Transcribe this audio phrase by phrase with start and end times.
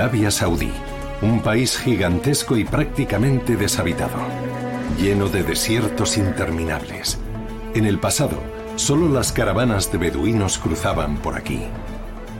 [0.00, 0.72] Arabia Saudí,
[1.20, 4.16] un país gigantesco y prácticamente deshabitado,
[4.98, 7.18] lleno de desiertos interminables.
[7.74, 8.38] En el pasado,
[8.76, 11.64] solo las caravanas de beduinos cruzaban por aquí.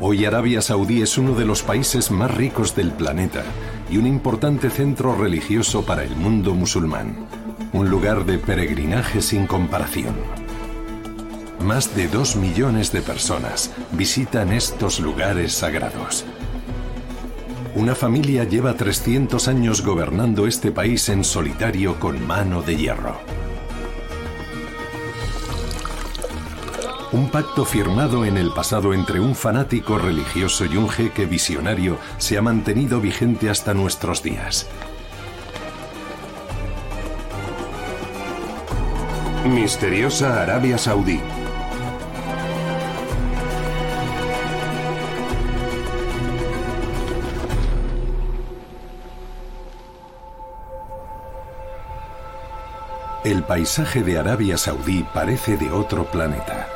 [0.00, 3.43] Hoy Arabia Saudí es uno de los países más ricos del planeta
[3.90, 7.27] y un importante centro religioso para el mundo musulmán,
[7.74, 10.14] un lugar de peregrinaje sin comparación.
[11.63, 16.24] Más de dos millones de personas visitan estos lugares sagrados.
[17.74, 23.20] Una familia lleva 300 años gobernando este país en solitario con mano de hierro.
[27.12, 32.38] Un pacto firmado en el pasado entre un fanático religioso y un jeque visionario se
[32.38, 34.66] ha mantenido vigente hasta nuestros días.
[39.44, 41.20] Misteriosa Arabia Saudí.
[53.41, 56.69] El paisaje de Arabia Saudí parece de otro planeta.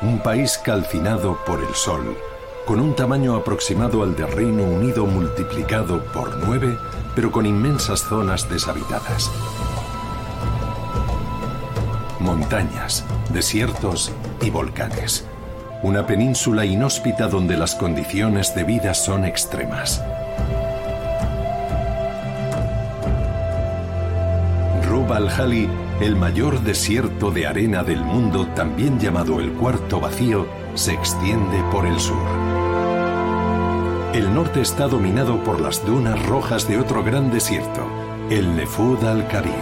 [0.00, 2.16] Un país calcinado por el sol,
[2.64, 6.78] con un tamaño aproximado al de Reino Unido multiplicado por nueve,
[7.14, 9.30] pero con inmensas zonas deshabitadas.
[12.18, 15.26] Montañas, desiertos y volcanes.
[15.82, 20.02] Una península inhóspita donde las condiciones de vida son extremas.
[25.12, 25.68] Al-Hali,
[26.00, 31.86] el mayor desierto de arena del mundo, también llamado el cuarto vacío, se extiende por
[31.86, 32.26] el sur.
[34.14, 37.86] El norte está dominado por las dunas rojas de otro gran desierto,
[38.30, 39.52] el Nefud al-Kabir.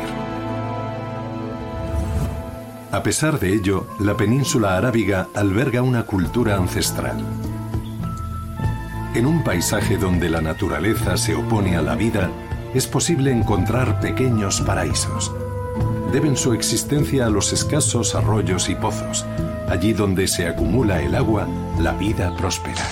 [2.92, 7.16] A pesar de ello, la península arábiga alberga una cultura ancestral.
[9.14, 12.30] En un paisaje donde la naturaleza se opone a la vida,
[12.74, 15.32] es posible encontrar pequeños paraísos.
[16.12, 19.24] Deben su existencia a los escasos arroyos y pozos.
[19.68, 22.82] Allí donde se acumula el agua, la vida prospera.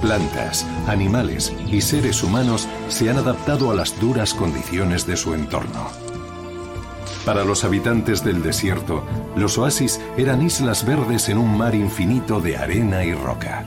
[0.00, 5.88] Plantas, animales y seres humanos se han adaptado a las duras condiciones de su entorno.
[7.24, 9.02] Para los habitantes del desierto,
[9.34, 13.66] los oasis eran islas verdes en un mar infinito de arena y roca.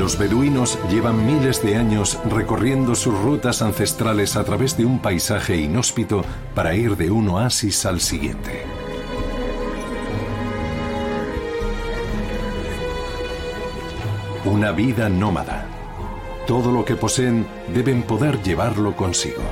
[0.00, 5.58] Los beduinos llevan miles de años recorriendo sus rutas ancestrales a través de un paisaje
[5.58, 6.24] inhóspito
[6.54, 8.64] para ir de un oasis al siguiente.
[14.46, 15.66] Una vida nómada.
[16.46, 19.42] Todo lo que poseen deben poder llevarlo consigo.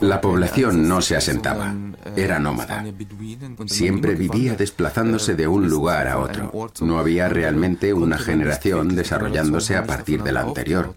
[0.00, 1.74] La población no se asentaba,
[2.16, 2.84] era nómada.
[3.66, 6.70] Siempre vivía desplazándose de un lugar a otro.
[6.80, 10.94] No había realmente una generación desarrollándose a partir de la anterior.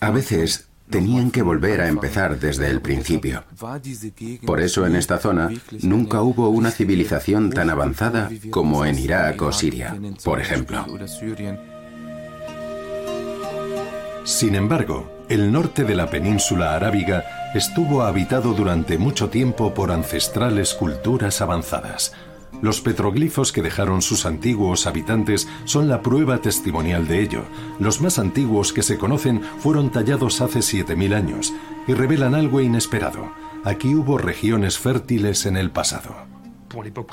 [0.00, 3.44] A veces tenían que volver a empezar desde el principio.
[4.46, 5.50] Por eso en esta zona
[5.82, 10.86] nunca hubo una civilización tan avanzada como en Irak o Siria, por ejemplo.
[14.24, 20.74] Sin embargo, el norte de la península arábiga estuvo habitado durante mucho tiempo por ancestrales
[20.74, 22.12] culturas avanzadas.
[22.60, 27.44] Los petroglifos que dejaron sus antiguos habitantes son la prueba testimonial de ello.
[27.80, 31.54] Los más antiguos que se conocen fueron tallados hace 7.000 años
[31.88, 33.32] y revelan algo inesperado.
[33.64, 36.31] Aquí hubo regiones fértiles en el pasado.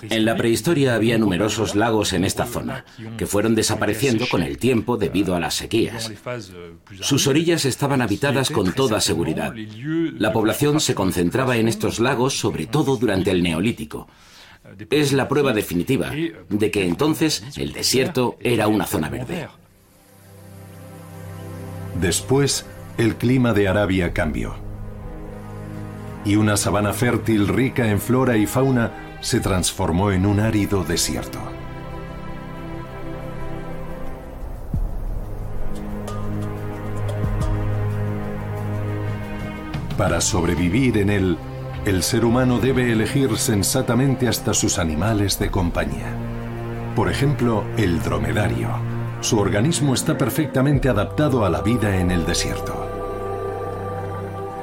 [0.09, 2.85] En la prehistoria había numerosos lagos en esta zona,
[3.17, 6.11] que fueron desapareciendo con el tiempo debido a las sequías.
[7.01, 9.53] Sus orillas estaban habitadas con toda seguridad.
[10.17, 14.07] La población se concentraba en estos lagos sobre todo durante el Neolítico.
[14.89, 16.11] Es la prueba definitiva
[16.49, 19.47] de que entonces el desierto era una zona verde.
[21.99, 22.65] Después,
[22.97, 24.55] el clima de Arabia cambió.
[26.25, 31.39] Y una sabana fértil rica en flora y fauna se transformó en un árido desierto.
[39.97, 41.37] Para sobrevivir en él,
[41.85, 46.13] el ser humano debe elegir sensatamente hasta sus animales de compañía.
[46.95, 48.69] Por ejemplo, el dromedario.
[49.21, 52.88] Su organismo está perfectamente adaptado a la vida en el desierto.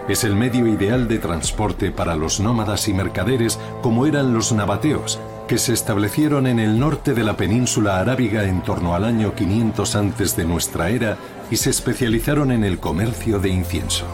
[0.09, 5.19] Es el medio ideal de transporte para los nómadas y mercaderes como eran los nabateos,
[5.49, 9.97] que se establecieron en el norte de la península arábiga en torno al año 500
[9.97, 11.17] antes de nuestra era
[11.51, 14.07] y se especializaron en el comercio de incienso.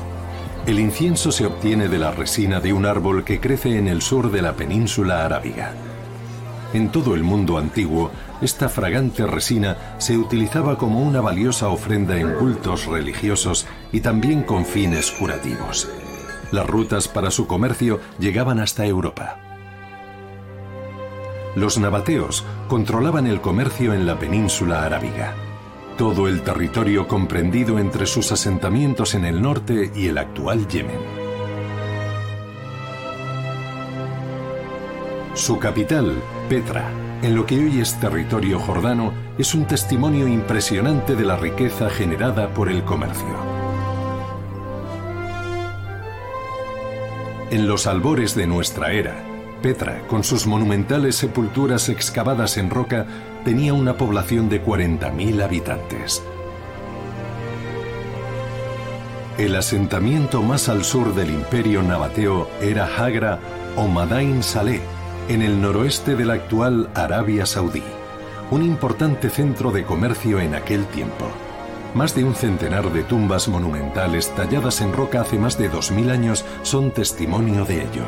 [0.67, 4.31] El incienso se obtiene de la resina de un árbol que crece en el sur
[4.31, 5.75] de la península arábiga.
[6.73, 8.11] En todo el mundo antiguo,
[8.43, 14.67] esta fragante resina se utilizaba como una valiosa ofrenda en cultos religiosos y también con
[14.67, 15.89] fines curativos.
[16.51, 19.39] Las rutas para su comercio llegaban hasta Europa.
[21.55, 25.35] Los nabateos controlaban el comercio en la península arábiga,
[25.97, 30.99] todo el territorio comprendido entre sus asentamientos en el norte y el actual Yemen.
[35.35, 36.91] Su capital, Petra,
[37.23, 42.53] en lo que hoy es territorio jordano, es un testimonio impresionante de la riqueza generada
[42.53, 43.53] por el comercio.
[47.51, 49.15] En los albores de nuestra era,
[49.63, 53.07] Petra, con sus monumentales sepulturas excavadas en roca,
[53.45, 56.23] tenía una población de 40.000 habitantes.
[59.39, 63.39] El asentamiento más al sur del imperio nabateo era Hagra
[63.77, 64.83] o Madain Saleh,
[65.29, 67.83] en el noroeste de la actual Arabia Saudí,
[68.51, 71.27] un importante centro de comercio en aquel tiempo.
[71.95, 76.45] Más de un centenar de tumbas monumentales talladas en roca hace más de 2.000 años
[76.63, 78.05] son testimonio de ello.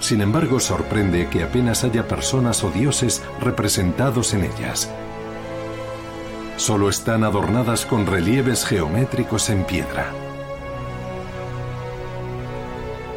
[0.00, 4.90] Sin embargo, sorprende que apenas haya personas o dioses representados en ellas.
[6.56, 10.12] Solo están adornadas con relieves geométricos en piedra.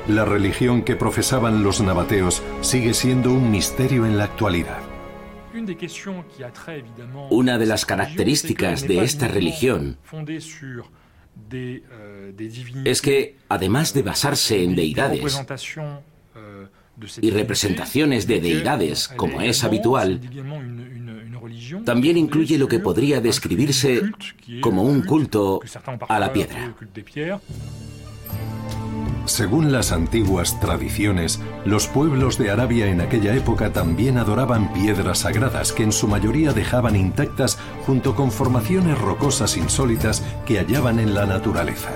[0.08, 4.80] La religión que profesaban los nabateos sigue siendo un misterio en la actualidad.
[7.30, 9.98] Una de las características de esta religión
[12.86, 15.44] es que, además de basarse en deidades,
[17.22, 20.22] y representaciones de deidades, como es habitual,
[21.86, 24.04] también incluye lo que podría describirse
[24.62, 25.60] como un culto
[26.08, 26.74] a la piedra.
[29.28, 35.74] Según las antiguas tradiciones, los pueblos de Arabia en aquella época también adoraban piedras sagradas
[35.74, 41.26] que en su mayoría dejaban intactas junto con formaciones rocosas insólitas que hallaban en la
[41.26, 41.92] naturaleza.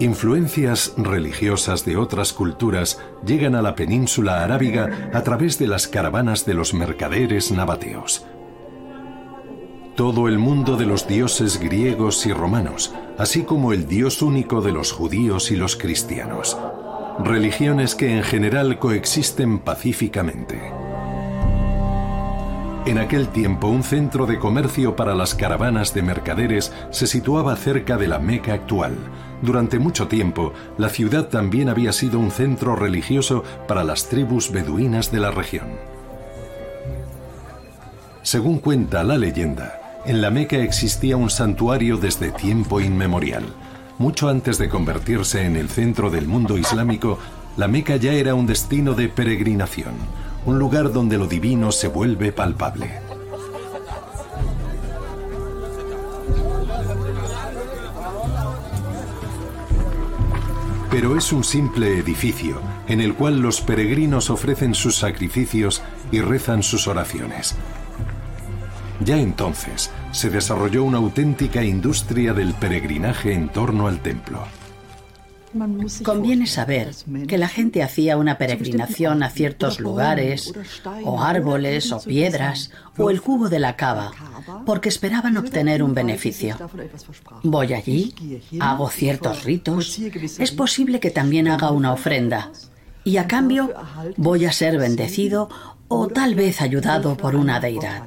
[0.00, 6.44] Influencias religiosas de otras culturas llegan a la península arábiga a través de las caravanas
[6.44, 8.26] de los mercaderes nabateos.
[9.98, 14.70] Todo el mundo de los dioses griegos y romanos, así como el dios único de
[14.70, 16.56] los judíos y los cristianos.
[17.18, 20.62] Religiones que en general coexisten pacíficamente.
[22.86, 27.96] En aquel tiempo un centro de comercio para las caravanas de mercaderes se situaba cerca
[27.96, 28.94] de la Meca actual,
[29.42, 35.10] durante mucho tiempo, la ciudad también había sido un centro religioso para las tribus beduinas
[35.10, 35.66] de la región.
[38.22, 43.44] Según cuenta la leyenda, en la Meca existía un santuario desde tiempo inmemorial.
[43.98, 47.18] Mucho antes de convertirse en el centro del mundo islámico,
[47.56, 49.94] la Meca ya era un destino de peregrinación,
[50.46, 53.08] un lugar donde lo divino se vuelve palpable.
[60.90, 66.62] pero es un simple edificio en el cual los peregrinos ofrecen sus sacrificios y rezan
[66.62, 67.54] sus oraciones.
[69.04, 74.42] Ya entonces se desarrolló una auténtica industria del peregrinaje en torno al templo.
[76.04, 76.90] Conviene saber
[77.26, 80.52] que la gente hacía una peregrinación a ciertos lugares,
[81.04, 84.12] o árboles, o piedras, o el cubo de la cava,
[84.66, 86.56] porque esperaban obtener un beneficio.
[87.42, 88.14] Voy allí,
[88.60, 89.98] hago ciertos ritos,
[90.38, 92.50] es posible que también haga una ofrenda,
[93.04, 93.72] y a cambio
[94.16, 95.48] voy a ser bendecido
[95.88, 98.02] o tal vez ayudado por una deidad.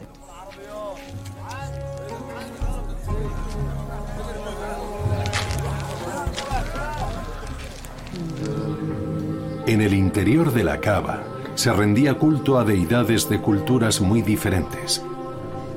[9.71, 11.23] En el interior de la cava
[11.55, 15.01] se rendía culto a deidades de culturas muy diferentes.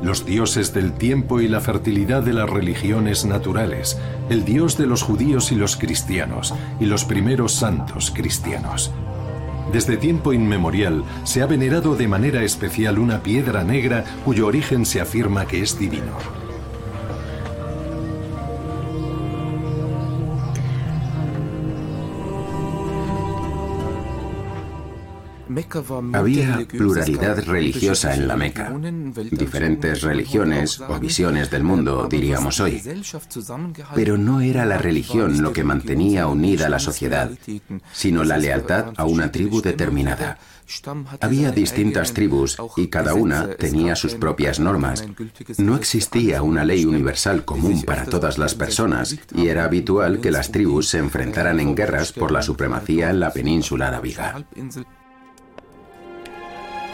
[0.02, 3.96] Los dioses del tiempo y la fertilidad de las religiones naturales,
[4.30, 8.90] el dios de los judíos y los cristianos, y los primeros santos cristianos.
[9.72, 15.00] Desde tiempo inmemorial se ha venerado de manera especial una piedra negra cuyo origen se
[15.00, 16.43] afirma que es divino.
[26.12, 28.72] Había pluralidad religiosa en la Meca,
[29.30, 32.82] diferentes religiones o visiones del mundo, diríamos hoy.
[33.94, 37.30] Pero no era la religión lo que mantenía unida a la sociedad,
[37.92, 40.38] sino la lealtad a una tribu determinada.
[41.20, 45.04] Había distintas tribus y cada una tenía sus propias normas.
[45.58, 50.50] No existía una ley universal común para todas las personas y era habitual que las
[50.50, 54.44] tribus se enfrentaran en guerras por la supremacía en la península arábiga.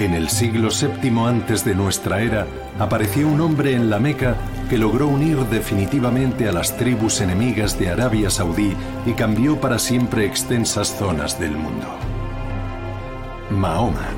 [0.00, 2.46] En el siglo VII antes de nuestra era,
[2.78, 4.34] apareció un hombre en la Meca
[4.70, 10.24] que logró unir definitivamente a las tribus enemigas de Arabia Saudí y cambió para siempre
[10.24, 11.86] extensas zonas del mundo.
[13.50, 14.08] Mahoma.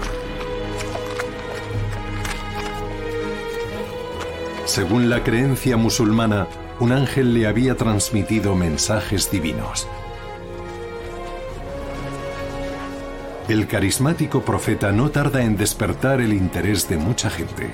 [4.66, 6.46] Según la creencia musulmana,
[6.78, 9.88] un ángel le había transmitido mensajes divinos.
[13.48, 17.70] El carismático profeta no tarda en despertar el interés de mucha gente.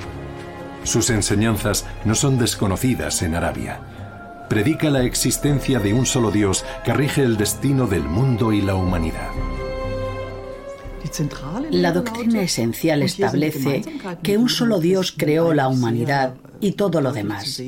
[0.82, 3.80] Sus enseñanzas no son desconocidas en Arabia.
[4.48, 8.74] Predica la existencia de un solo Dios que rige el destino del mundo y la
[8.74, 9.30] humanidad.
[11.70, 13.82] La doctrina esencial establece
[14.22, 17.62] que un solo Dios creó la humanidad y todo lo demás.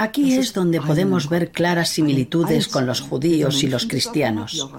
[0.00, 4.70] Aquí es donde podemos ver claras similitudes con los judíos y los cristianos,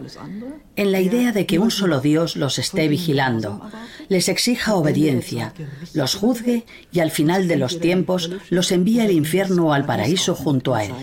[0.77, 3.69] en la idea de que un solo Dios los esté vigilando,
[4.07, 5.53] les exija obediencia,
[5.93, 10.35] los juzgue y al final de los tiempos los envíe al infierno o al paraíso
[10.35, 10.93] junto a él.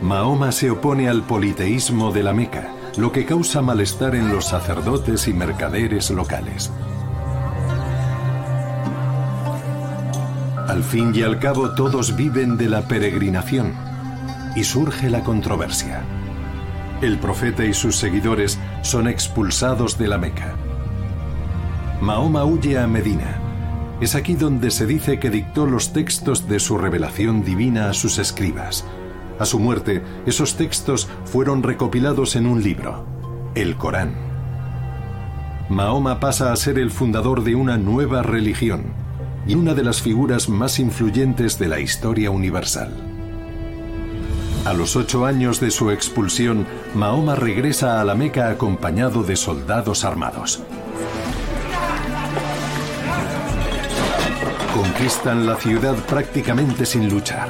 [0.00, 5.28] Mahoma se opone al politeísmo de la Meca, lo que causa malestar en los sacerdotes
[5.28, 6.72] y mercaderes locales.
[10.68, 13.72] Al fin y al cabo todos viven de la peregrinación
[14.54, 16.02] y surge la controversia.
[17.00, 20.54] El profeta y sus seguidores son expulsados de la Meca.
[22.00, 23.40] Mahoma huye a Medina.
[24.00, 28.18] Es aquí donde se dice que dictó los textos de su revelación divina a sus
[28.18, 28.84] escribas.
[29.40, 33.04] A su muerte, esos textos fueron recopilados en un libro,
[33.56, 34.14] el Corán.
[35.68, 39.01] Mahoma pasa a ser el fundador de una nueva religión,
[39.46, 42.92] y una de las figuras más influyentes de la historia universal.
[44.64, 50.04] A los ocho años de su expulsión, Mahoma regresa a la Meca acompañado de soldados
[50.04, 50.62] armados.
[54.72, 57.48] Conquistan la ciudad prácticamente sin luchar.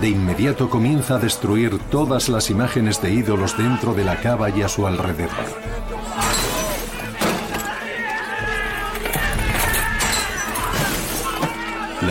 [0.00, 4.62] De inmediato comienza a destruir todas las imágenes de ídolos dentro de la cava y
[4.62, 5.91] a su alrededor.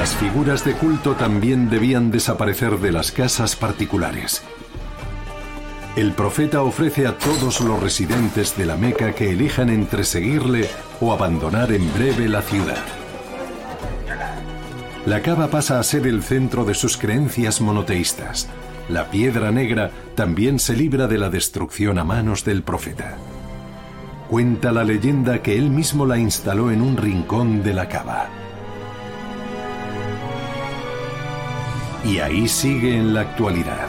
[0.01, 4.41] Las figuras de culto también debían desaparecer de las casas particulares.
[5.95, 10.67] El profeta ofrece a todos los residentes de la Meca que elijan entre seguirle
[11.01, 12.83] o abandonar en breve la ciudad.
[15.05, 18.49] La cava pasa a ser el centro de sus creencias monoteístas.
[18.89, 23.17] La piedra negra también se libra de la destrucción a manos del profeta.
[24.31, 28.40] Cuenta la leyenda que él mismo la instaló en un rincón de la cava.
[32.03, 33.87] Y ahí sigue en la actualidad.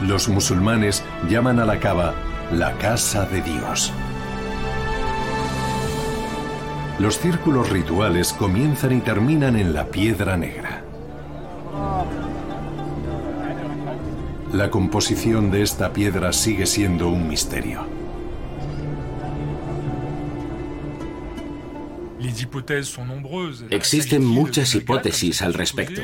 [0.00, 2.14] Los musulmanes llaman a la cava
[2.52, 3.92] la casa de Dios.
[6.98, 10.84] Los círculos rituales comienzan y terminan en la piedra negra.
[14.52, 17.93] La composición de esta piedra sigue siendo un misterio.
[23.70, 26.02] Existen muchas hipótesis al respecto.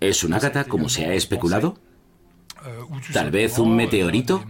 [0.00, 1.78] ¿Es un ágata como se ha especulado?
[2.66, 4.44] Euh, ¿Tal vez un meteorito?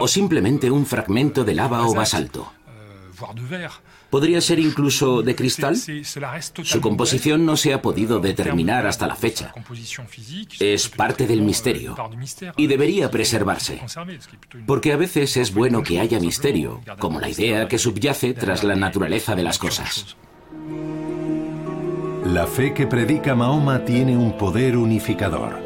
[0.00, 2.52] ¿O simplemente un fragmento de lava o basalto?
[4.16, 5.76] ¿Podría ser incluso de cristal?
[5.76, 9.52] Su composición no se ha podido determinar hasta la fecha.
[10.58, 11.94] Es parte del misterio
[12.56, 13.82] y debería preservarse.
[14.66, 18.74] Porque a veces es bueno que haya misterio, como la idea que subyace tras la
[18.74, 20.16] naturaleza de las cosas.
[22.24, 25.60] La fe que predica Mahoma tiene un poder unificador.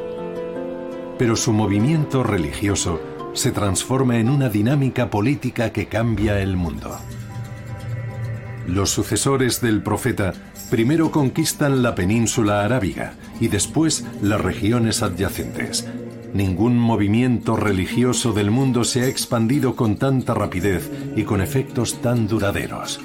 [1.21, 3.01] Pero su movimiento religioso
[3.33, 6.99] se transforma en una dinámica política que cambia el mundo.
[8.73, 10.33] Los sucesores del profeta
[10.71, 15.89] primero conquistan la península arábiga y después las regiones adyacentes.
[16.33, 22.29] Ningún movimiento religioso del mundo se ha expandido con tanta rapidez y con efectos tan
[22.29, 23.01] duraderos.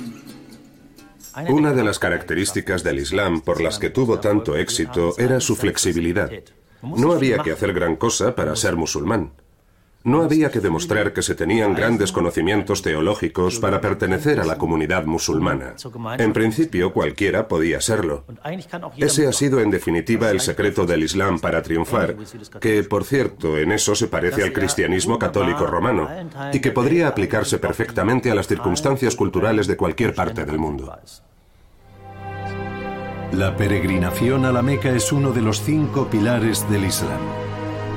[1.50, 6.29] Una de las características del Islam por las que tuvo tanto éxito era su flexibilidad.
[6.84, 9.31] No había que hacer gran cosa para ser musulmán.
[10.05, 15.05] No había que demostrar que se tenían grandes conocimientos teológicos para pertenecer a la comunidad
[15.05, 15.74] musulmana.
[16.19, 18.24] En principio, cualquiera podía serlo.
[18.97, 22.15] Ese ha sido en definitiva el secreto del Islam para triunfar,
[22.62, 26.07] que por cierto en eso se parece al cristianismo católico romano,
[26.53, 30.95] y que podría aplicarse perfectamente a las circunstancias culturales de cualquier parte del mundo.
[33.31, 37.44] La peregrinación a la Meca es uno de los cinco pilares del Islam.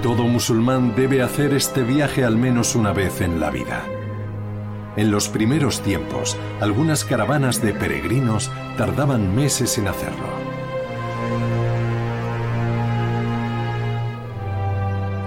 [0.03, 3.85] Todo musulmán debe hacer este viaje al menos una vez en la vida.
[4.97, 10.29] En los primeros tiempos, algunas caravanas de peregrinos tardaban meses en hacerlo.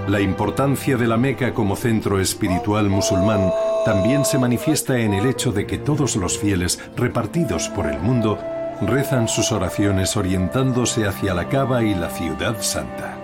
[0.08, 3.52] La importancia de la Meca como centro espiritual musulmán
[3.86, 8.40] también se manifiesta en el hecho de que todos los fieles repartidos por el mundo
[8.82, 13.21] rezan sus oraciones orientándose hacia la Cava y la ciudad santa.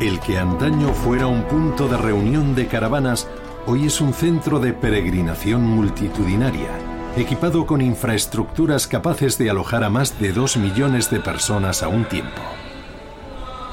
[0.00, 3.28] El que antaño fuera un punto de reunión de caravanas,
[3.66, 6.70] hoy es un centro de peregrinación multitudinaria,
[7.18, 12.06] equipado con infraestructuras capaces de alojar a más de dos millones de personas a un
[12.06, 12.40] tiempo.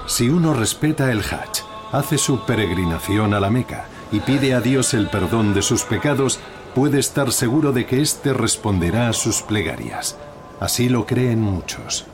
[0.06, 4.94] Si uno respeta el Hajj, hace su peregrinación a la Meca y pide a Dios
[4.94, 6.42] el perdón de sus pecados,
[6.76, 10.18] puede estar seguro de que éste responderá a sus plegarias.
[10.60, 12.06] Así lo creen muchos.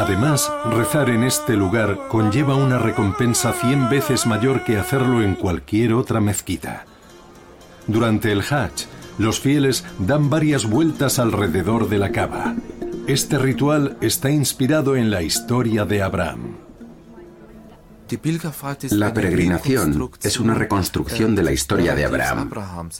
[0.00, 5.92] Además, rezar en este lugar conlleva una recompensa cien veces mayor que hacerlo en cualquier
[5.92, 6.86] otra mezquita.
[7.86, 8.86] Durante el Hajj,
[9.18, 12.54] los fieles dan varias vueltas alrededor de la cava.
[13.06, 16.69] Este ritual está inspirado en la historia de Abraham.
[18.90, 22.50] La peregrinación es una reconstrucción de la historia de Abraham.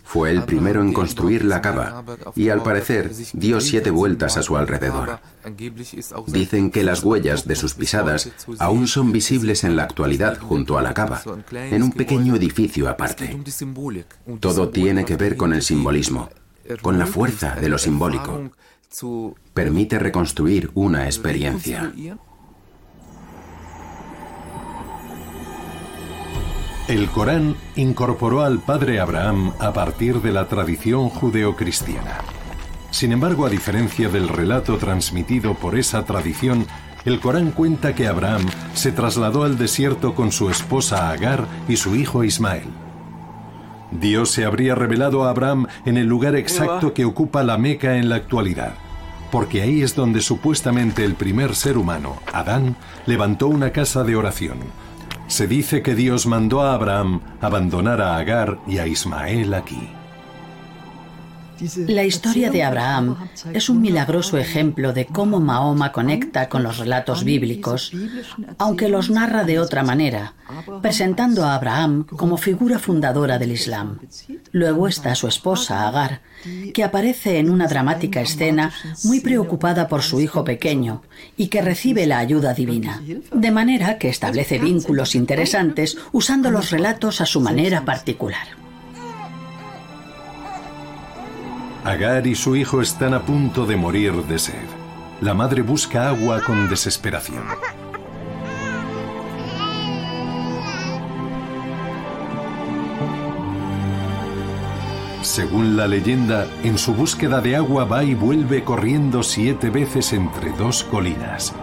[0.05, 2.05] Fue el primero en construir la cava
[2.37, 5.21] y al parecer dio siete vueltas a su alrededor.
[6.27, 10.83] Dicen que las huellas de sus pisadas aún son visibles en la actualidad junto a
[10.83, 13.37] la cava, en un pequeño edificio aparte.
[14.39, 16.31] Todo tiene que ver con el simbolismo,
[16.83, 18.51] con la fuerza de lo simbólico.
[19.55, 21.93] Permite reconstruir una experiencia.
[26.91, 32.19] El Corán incorporó al padre Abraham a partir de la tradición judeocristiana.
[32.91, 36.67] Sin embargo, a diferencia del relato transmitido por esa tradición,
[37.05, 41.95] el Corán cuenta que Abraham se trasladó al desierto con su esposa Agar y su
[41.95, 42.67] hijo Ismael.
[43.93, 48.09] Dios se habría revelado a Abraham en el lugar exacto que ocupa la Meca en
[48.09, 48.75] la actualidad,
[49.31, 52.75] porque ahí es donde supuestamente el primer ser humano, Adán,
[53.07, 54.59] levantó una casa de oración,
[55.31, 59.89] se dice que Dios mandó a Abraham abandonar a Agar y a Ismael aquí.
[61.87, 67.25] La historia de Abraham es un milagroso ejemplo de cómo Mahoma conecta con los relatos
[67.25, 67.93] bíblicos,
[68.59, 70.35] aunque los narra de otra manera,
[70.83, 73.99] presentando a Abraham como figura fundadora del Islam.
[74.53, 76.23] Luego está su esposa, Agar,
[76.73, 78.73] que aparece en una dramática escena
[79.05, 81.03] muy preocupada por su hijo pequeño
[81.37, 87.21] y que recibe la ayuda divina, de manera que establece vínculos interesantes usando los relatos
[87.21, 88.70] a su manera particular.
[91.85, 94.69] Agar y su hijo están a punto de morir de sed.
[95.23, 97.43] La madre busca agua con desesperación.
[105.23, 110.51] Según la leyenda, en su búsqueda de agua va y vuelve corriendo siete veces entre
[110.53, 111.55] dos colinas.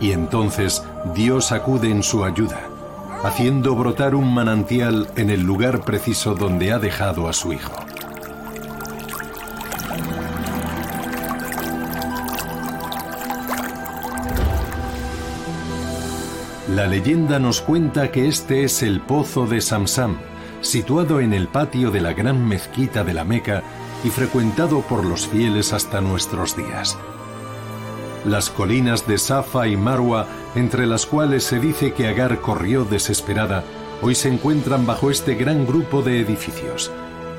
[0.00, 0.84] Y entonces
[1.14, 2.69] Dios acude en su ayuda
[3.22, 7.72] haciendo brotar un manantial en el lugar preciso donde ha dejado a su hijo.
[16.74, 20.16] La leyenda nos cuenta que este es el pozo de Samsam,
[20.60, 23.62] situado en el patio de la gran mezquita de la Meca
[24.04, 26.96] y frecuentado por los fieles hasta nuestros días.
[28.24, 33.64] Las colinas de Safa y Marwa entre las cuales se dice que Agar corrió desesperada,
[34.02, 36.90] hoy se encuentran bajo este gran grupo de edificios.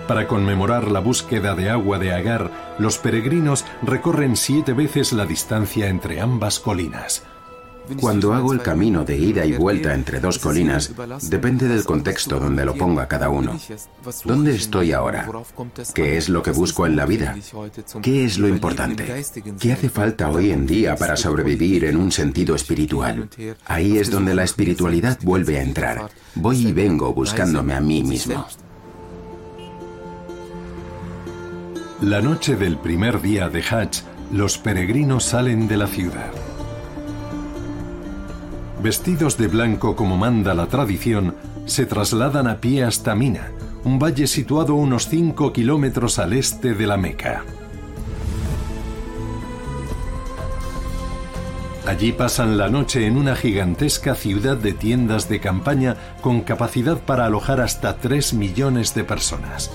[0.08, 5.88] Para conmemorar la búsqueda de agua de Agar, los peregrinos recorren siete veces la distancia
[5.88, 7.24] entre ambas colinas.
[8.00, 10.94] Cuando hago el camino de ida y vuelta entre dos colinas,
[11.30, 13.60] depende del contexto donde lo ponga cada uno.
[14.24, 15.28] ¿Dónde estoy ahora?
[15.94, 17.36] ¿Qué es lo que busco en la vida?
[18.02, 19.24] ¿Qué es lo importante?
[19.60, 23.30] ¿Qué hace falta hoy en día para sobrevivir en un sentido espiritual?
[23.66, 26.10] Ahí es donde la espiritualidad vuelve a entrar.
[26.36, 28.46] Voy y vengo buscándome a mí mismo.
[32.02, 36.32] La noche del primer día de Hajj, los peregrinos salen de la ciudad.
[38.82, 43.52] Vestidos de blanco como manda la tradición, se trasladan a pie hasta Mina,
[43.84, 47.44] un valle situado unos 5 kilómetros al este de la Meca.
[51.86, 57.26] Allí pasan la noche en una gigantesca ciudad de tiendas de campaña con capacidad para
[57.26, 59.70] alojar hasta 3 millones de personas.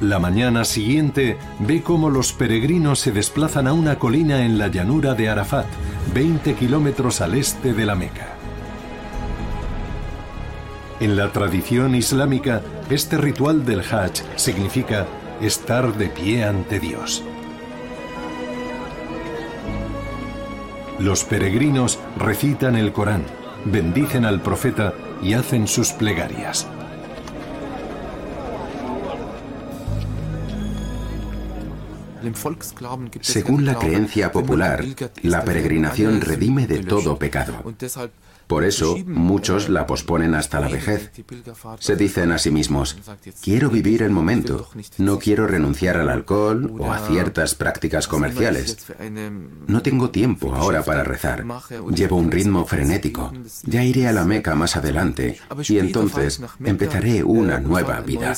[0.00, 5.12] La mañana siguiente ve cómo los peregrinos se desplazan a una colina en la llanura
[5.12, 5.66] de Arafat,
[6.14, 8.28] 20 kilómetros al este de la Meca.
[11.00, 15.06] En la tradición islámica, este ritual del Hajj significa
[15.42, 17.22] estar de pie ante Dios.
[20.98, 23.24] Los peregrinos recitan el Corán,
[23.66, 26.66] bendicen al profeta y hacen sus plegarias.
[33.20, 34.84] Según la creencia popular,
[35.22, 37.62] la peregrinación redime de todo pecado.
[38.50, 41.12] Por eso, muchos la posponen hasta la vejez.
[41.78, 42.98] Se dicen a sí mismos,
[43.40, 48.76] quiero vivir el momento, no quiero renunciar al alcohol o a ciertas prácticas comerciales.
[49.68, 51.46] No tengo tiempo ahora para rezar.
[51.94, 53.32] Llevo un ritmo frenético.
[53.62, 55.38] Ya iré a la Meca más adelante
[55.68, 58.34] y entonces empezaré una nueva vida.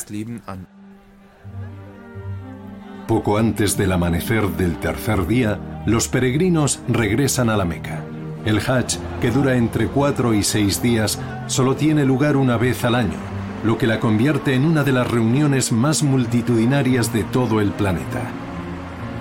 [3.13, 8.03] Poco antes del amanecer del tercer día, los peregrinos regresan a la Meca.
[8.47, 12.95] El Hajj, que dura entre cuatro y seis días, solo tiene lugar una vez al
[12.95, 13.19] año,
[13.65, 18.31] lo que la convierte en una de las reuniones más multitudinarias de todo el planeta.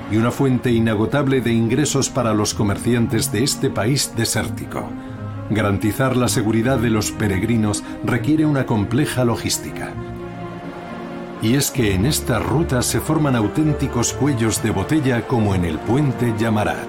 [0.10, 4.90] Y una fuente inagotable de ingresos para los comerciantes de este país desértico.
[5.50, 9.92] Garantizar la seguridad de los peregrinos requiere una compleja logística.
[11.42, 15.80] Y es que en esta ruta se forman auténticos cuellos de botella como en el
[15.80, 16.88] puente Yamarat.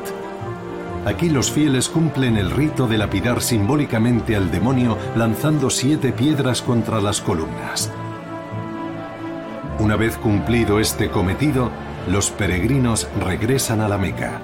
[1.07, 7.01] Aquí los fieles cumplen el rito de lapidar simbólicamente al demonio lanzando siete piedras contra
[7.01, 7.91] las columnas.
[9.81, 11.71] Una vez cumplido este cometido,
[12.09, 14.41] los peregrinos regresan a la Meca.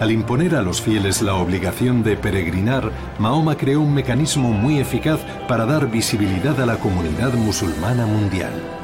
[0.00, 5.20] Al imponer a los fieles la obligación de peregrinar, Mahoma creó un mecanismo muy eficaz
[5.46, 8.81] para dar visibilidad a la comunidad musulmana mundial.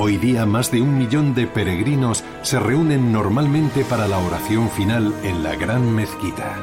[0.00, 5.12] Hoy día más de un millón de peregrinos se reúnen normalmente para la oración final
[5.24, 6.54] en la gran mezquita.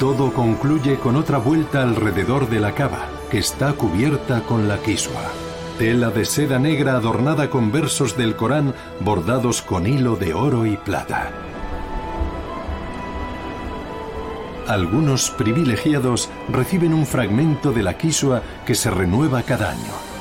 [0.00, 5.22] Todo concluye con otra vuelta alrededor de la cava, que está cubierta con la kiswa,
[5.78, 10.76] tela de seda negra adornada con versos del Corán bordados con hilo de oro y
[10.76, 11.30] plata.
[14.66, 20.13] Algunos privilegiados reciben un fragmento de la kiswa que se renueva cada año.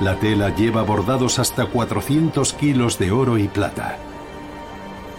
[0.00, 3.98] La tela lleva bordados hasta 400 kilos de oro y plata.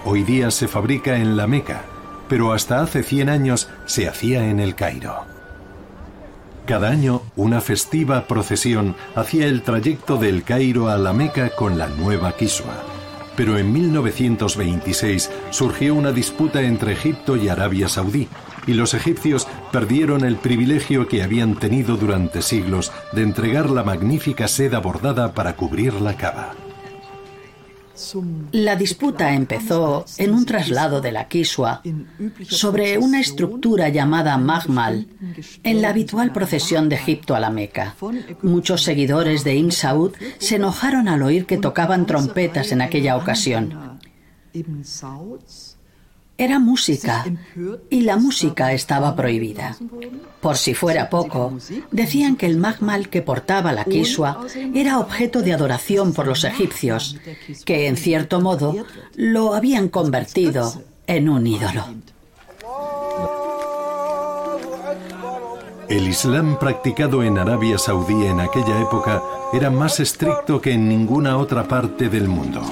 [0.06, 1.84] Hoy día se fabrica en la Meca,
[2.28, 5.26] pero hasta hace 100 años se hacía en el Cairo.
[6.66, 11.88] Cada año, una festiva procesión hacía el trayecto del Cairo a la Meca con la
[11.88, 12.74] nueva Kiswa.
[13.36, 18.28] Pero en 1926 surgió una disputa entre Egipto y Arabia Saudí,
[18.66, 24.48] y los egipcios perdieron el privilegio que habían tenido durante siglos de entregar la magnífica
[24.48, 26.54] seda bordada para cubrir la cava.
[28.52, 31.82] La disputa empezó en un traslado de la Kiswa
[32.50, 35.08] sobre una estructura llamada Magmal
[35.64, 37.96] en la habitual procesión de Egipto a la Meca.
[38.42, 44.00] Muchos seguidores de Ibn Saud se enojaron al oír que tocaban trompetas en aquella ocasión.
[46.42, 47.24] Era música
[47.92, 49.78] y la música estaba prohibida.
[50.40, 51.54] Por si fuera poco,
[51.92, 54.40] decían que el magmal que portaba la Kiswa
[54.74, 57.16] era objeto de adoración por los egipcios,
[57.64, 58.76] que en cierto modo
[59.16, 61.86] lo habían convertido en un ídolo.
[65.90, 69.22] El Islam practicado en Arabia Saudí en aquella época
[69.54, 72.64] era más estricto que en ninguna otra parte del mundo.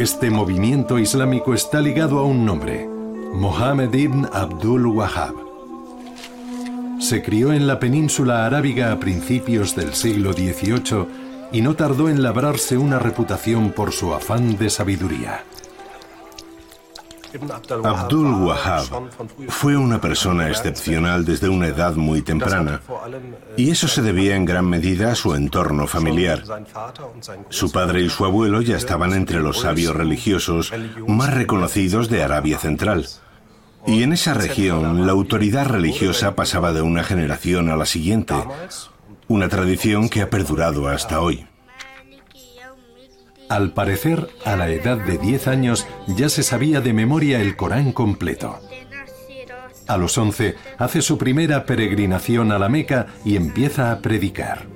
[0.00, 2.88] Este movimiento islámico está ligado a un nombre,
[3.34, 5.34] Mohammed ibn Abdul Wahhab.
[6.98, 11.06] Se crió en la península arábiga a principios del siglo XVIII
[11.52, 15.44] y no tardó en labrarse una reputación por su afán de sabiduría.
[17.84, 18.84] Abdul Wahab
[19.48, 22.80] fue una persona excepcional desde una edad muy temprana
[23.56, 26.42] y eso se debía en gran medida a su entorno familiar.
[27.48, 30.72] Su padre y su abuelo ya estaban entre los sabios religiosos
[31.06, 33.06] más reconocidos de Arabia Central.
[33.86, 38.34] Y en esa región la autoridad religiosa pasaba de una generación a la siguiente,
[39.28, 41.46] una tradición que ha perdurado hasta hoy.
[43.50, 47.90] Al parecer, a la edad de 10 años ya se sabía de memoria el Corán
[47.90, 48.60] completo.
[49.88, 54.66] A los 11 hace su primera peregrinación a la Meca y empieza a predicar.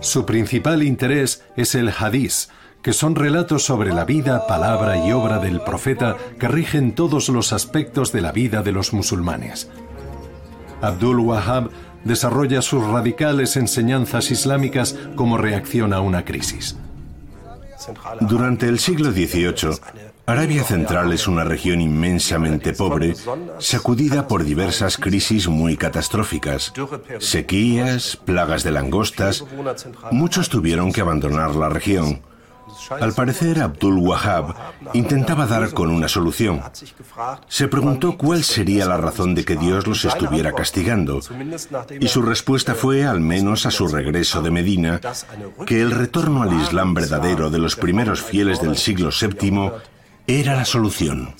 [0.00, 2.48] Su principal interés es el hadís,
[2.80, 7.52] que son relatos sobre la vida, palabra y obra del profeta que rigen todos los
[7.52, 9.70] aspectos de la vida de los musulmanes.
[10.80, 11.70] Abdul Wahab
[12.06, 16.76] desarrolla sus radicales enseñanzas islámicas como reacción a una crisis.
[18.20, 19.78] Durante el siglo XVIII,
[20.26, 23.14] Arabia Central es una región inmensamente pobre,
[23.58, 26.72] sacudida por diversas crisis muy catastróficas,
[27.18, 29.44] sequías, plagas de langostas.
[30.10, 32.22] Muchos tuvieron que abandonar la región.
[32.90, 34.54] Al parecer, Abdul Wahab
[34.94, 36.62] intentaba dar con una solución.
[37.48, 41.20] Se preguntó cuál sería la razón de que Dios los estuviera castigando.
[42.00, 45.00] Y su respuesta fue, al menos a su regreso de Medina,
[45.66, 49.72] que el retorno al Islam verdadero de los primeros fieles del siglo VII
[50.26, 51.34] era la solución.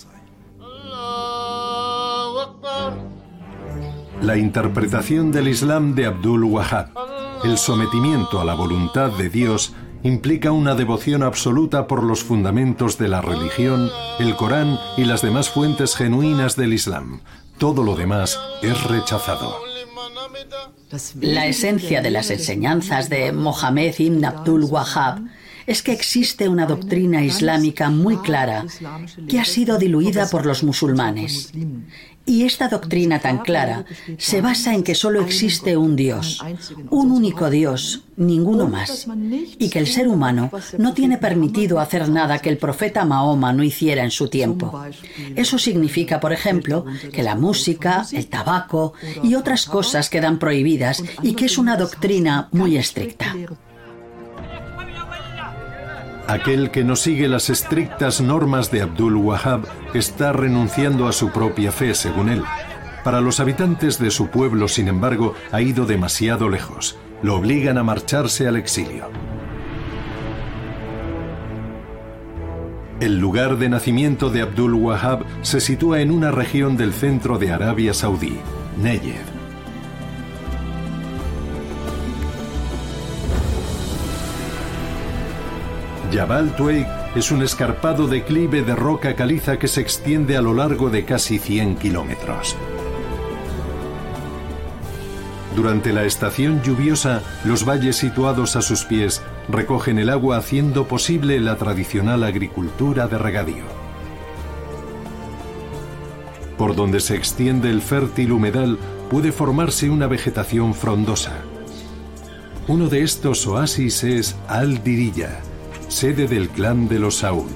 [4.23, 6.89] La interpretación del Islam de Abdul Wahab,
[7.45, 9.75] el sometimiento a la voluntad de Dios,
[10.07, 15.51] implica una devoción absoluta por los fundamentos de la religión, el Corán y las demás
[15.51, 17.21] fuentes genuinas del Islam.
[17.59, 19.57] Todo lo demás es rechazado.
[21.21, 25.23] La esencia de las enseñanzas de Mohammed ibn Abdul Wahhab
[25.67, 28.65] es que existe una doctrina islámica muy clara
[29.29, 31.53] que ha sido diluida por los musulmanes.
[32.27, 33.85] Y esta doctrina tan clara
[34.19, 36.43] se basa en que solo existe un Dios,
[36.91, 39.07] un único Dios, ninguno más,
[39.59, 43.63] y que el ser humano no tiene permitido hacer nada que el profeta Mahoma no
[43.63, 44.83] hiciera en su tiempo.
[45.37, 51.35] Eso significa, por ejemplo, que la música, el tabaco y otras cosas quedan prohibidas y
[51.35, 53.35] que es una doctrina muy estricta.
[56.29, 59.63] Aquel que no sigue las estrictas normas de Abdul Wahab
[59.95, 62.43] está renunciando a su propia fe, según él.
[63.05, 66.99] Para los habitantes de su pueblo, sin embargo, ha ido demasiado lejos.
[67.23, 69.09] Lo obligan a marcharse al exilio.
[72.99, 77.53] El lugar de nacimiento de Abdul Wahab se sitúa en una región del centro de
[77.53, 78.39] Arabia Saudí,
[78.83, 79.36] Negev.
[86.17, 90.89] Jabal Tueig es un escarpado declive de roca caliza que se extiende a lo largo
[90.89, 92.57] de casi 100 kilómetros.
[95.55, 101.39] Durante la estación lluviosa, los valles situados a sus pies recogen el agua haciendo posible
[101.39, 103.65] la tradicional agricultura de regadío.
[106.57, 108.79] Por donde se extiende el fértil humedal
[109.11, 111.35] puede formarse una vegetación frondosa.
[112.69, 115.43] Uno de estos oasis es Al-Diriyah,
[115.97, 117.49] sede del clan de los Saúl.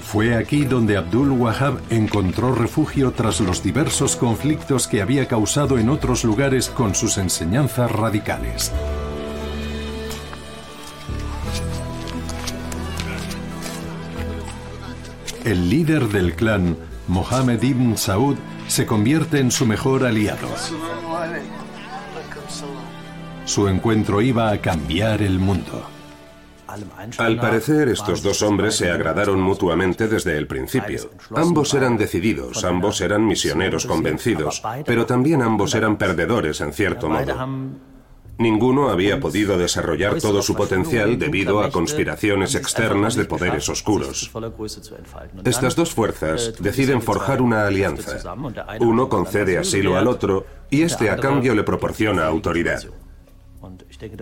[0.00, 5.90] Fue aquí donde Abdul Wahab encontró refugio tras los diversos conflictos que había causado en
[5.90, 8.72] otros lugares con sus enseñanzas radicales.
[15.44, 16.78] El líder del clan,
[17.08, 20.48] Mohammed ibn Saud, se convierte en su mejor aliado.
[23.44, 25.82] Su encuentro iba a cambiar el mundo.
[27.16, 31.10] Al parecer, estos dos hombres se agradaron mutuamente desde el principio.
[31.34, 37.34] Ambos eran decididos, ambos eran misioneros convencidos, pero también ambos eran perdedores en cierto modo.
[38.38, 44.30] Ninguno había podido desarrollar todo su potencial debido a conspiraciones externas de poderes oscuros.
[45.44, 48.34] Estas dos fuerzas deciden forjar una alianza.
[48.78, 52.84] Uno concede asilo al otro y este a cambio le proporciona autoridad.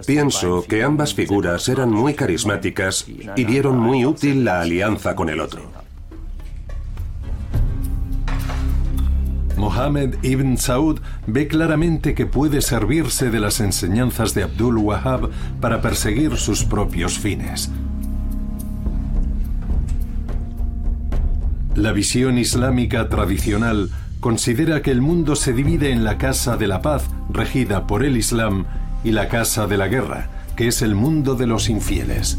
[0.06, 5.40] Pienso que ambas figuras eran muy carismáticas y dieron muy útil la alianza con el
[5.40, 5.85] otro.
[9.56, 15.80] Mohammed ibn Saud ve claramente que puede servirse de las enseñanzas de Abdul Wahab para
[15.80, 17.70] perseguir sus propios fines.
[21.74, 23.90] La visión islámica tradicional
[24.20, 28.16] considera que el mundo se divide en la Casa de la Paz, regida por el
[28.16, 28.64] Islam,
[29.04, 32.38] y la casa de la guerra, que es el mundo de los infieles.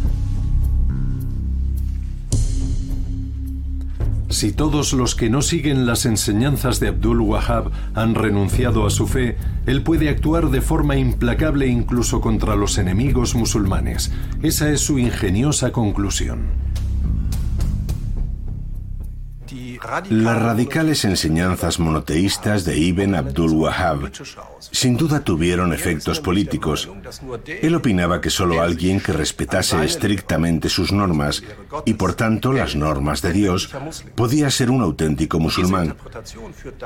[4.38, 9.08] Si todos los que no siguen las enseñanzas de Abdul Wahab han renunciado a su
[9.08, 14.12] fe, él puede actuar de forma implacable incluso contra los enemigos musulmanes.
[14.44, 16.50] Esa es su ingeniosa conclusión.
[20.10, 24.12] Las radicales enseñanzas monoteístas de Ibn Abdul Wahhab
[24.60, 26.90] sin duda tuvieron efectos políticos.
[27.46, 31.44] Él opinaba que solo alguien que respetase estrictamente sus normas
[31.86, 33.70] y por tanto las normas de Dios
[34.16, 35.96] podía ser un auténtico musulmán.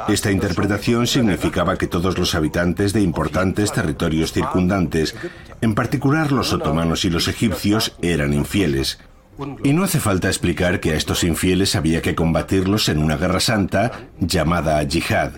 [0.07, 5.15] Esta interpretación significaba que todos los habitantes de importantes territorios circundantes,
[5.61, 8.99] en particular los otomanos y los egipcios, eran infieles.
[9.63, 13.39] Y no hace falta explicar que a estos infieles había que combatirlos en una guerra
[13.39, 15.33] santa llamada yihad.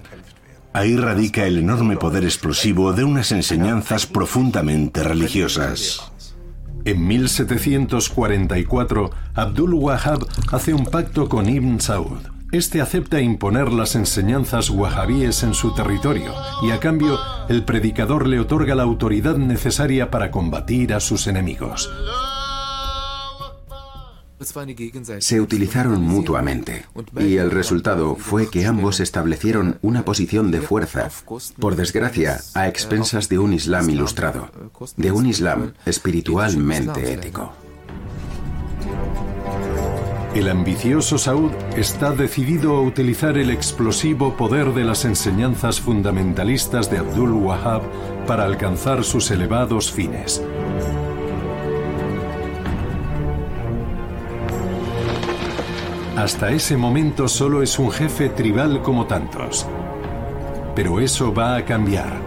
[0.74, 6.12] Ahí radica el enorme poder explosivo de unas enseñanzas profundamente religiosas.
[6.86, 12.18] En 1744, Abdul Wahab hace un pacto con Ibn Saud.
[12.52, 17.18] Este acepta imponer las enseñanzas wahhabíes en su territorio y a cambio
[17.50, 21.90] el predicador le otorga la autoridad necesaria para combatir a sus enemigos
[25.20, 26.86] se utilizaron mutuamente
[27.20, 31.10] y el resultado fue que ambos establecieron una posición de fuerza,
[31.60, 34.50] por desgracia, a expensas de un Islam ilustrado,
[34.98, 37.54] de un Islam espiritualmente ético.
[40.36, 46.98] El ambicioso Saud está decidido a utilizar el explosivo poder de las enseñanzas fundamentalistas de
[46.98, 47.84] Abdul Wahab
[48.26, 50.42] para alcanzar sus elevados fines.
[56.16, 59.66] Hasta ese momento solo es un jefe tribal como tantos.
[60.76, 62.22] Pero eso va a cambiar.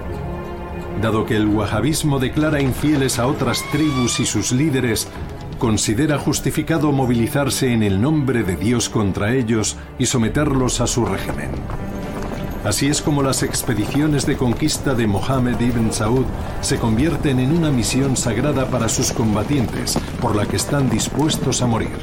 [1.01, 5.07] Dado que el wahabismo declara infieles a otras tribus y sus líderes,
[5.61, 11.51] considera justificado movilizarse en el nombre de Dios contra ellos y someterlos a su régimen.
[12.65, 16.25] Así es como las expediciones de conquista de Mohammed ibn Saud
[16.61, 21.67] se convierten en una misión sagrada para sus combatientes, por la que están dispuestos a
[21.67, 21.97] morir.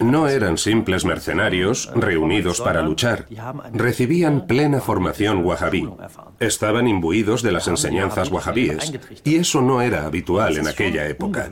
[0.00, 3.26] No eran simples mercenarios reunidos para luchar.
[3.72, 5.88] Recibían plena formación wahhabí.
[6.40, 8.92] Estaban imbuidos de las enseñanzas wahhabíes.
[9.24, 11.50] Y eso no era habitual en aquella época.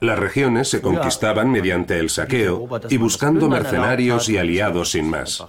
[0.00, 5.44] Las regiones se conquistaban mediante el saqueo y buscando mercenarios y aliados sin más.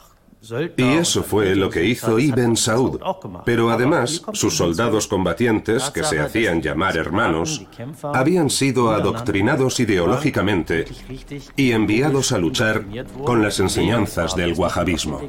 [0.76, 3.00] Y eso fue lo que hizo Ibn Saud.
[3.46, 7.66] Pero además, sus soldados combatientes, que se hacían llamar hermanos,
[8.14, 10.86] habían sido adoctrinados ideológicamente
[11.56, 12.84] y enviados a luchar
[13.24, 15.22] con las enseñanzas del wahabismo.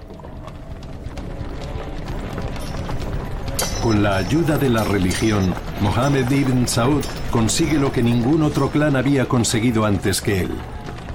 [3.83, 8.96] Con la ayuda de la religión, Mohammed ibn Saud consigue lo que ningún otro clan
[8.96, 10.50] había conseguido antes que él,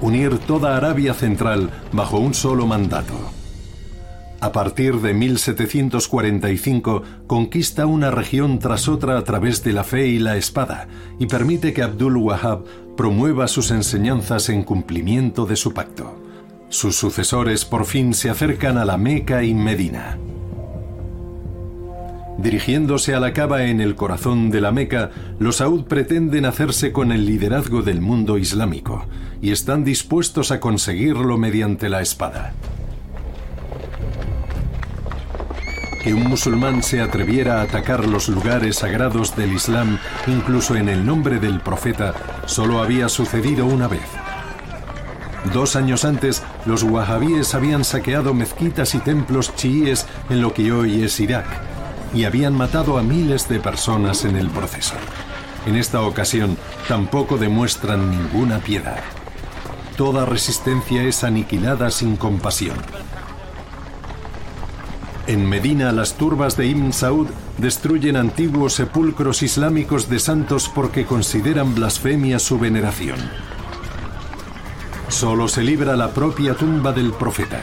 [0.00, 3.39] unir toda Arabia Central bajo un solo mandato.
[4.40, 10.18] A partir de 1745 conquista una región tras otra a través de la fe y
[10.18, 12.64] la espada y permite que Abdul Wahab
[12.96, 16.18] promueva sus enseñanzas en cumplimiento de su pacto.
[16.70, 20.16] Sus sucesores por fin se acercan a la Meca y Medina.
[22.38, 27.12] Dirigiéndose a la Cava en el corazón de la Meca, los Saud pretenden hacerse con
[27.12, 29.04] el liderazgo del mundo islámico
[29.42, 32.54] y están dispuestos a conseguirlo mediante la espada.
[36.02, 41.04] Que un musulmán se atreviera a atacar los lugares sagrados del Islam, incluso en el
[41.04, 42.14] nombre del profeta,
[42.46, 44.08] solo había sucedido una vez.
[45.52, 51.02] Dos años antes, los wahabíes habían saqueado mezquitas y templos chiíes en lo que hoy
[51.02, 51.46] es Irak,
[52.14, 54.94] y habían matado a miles de personas en el proceso.
[55.66, 56.56] En esta ocasión,
[56.88, 59.00] tampoco demuestran ninguna piedad.
[59.96, 62.76] Toda resistencia es aniquilada sin compasión.
[65.30, 71.72] En Medina, las turbas de Ibn Saud destruyen antiguos sepulcros islámicos de santos porque consideran
[71.72, 73.20] blasfemia su veneración.
[75.06, 77.62] Solo se libra la propia tumba del profeta.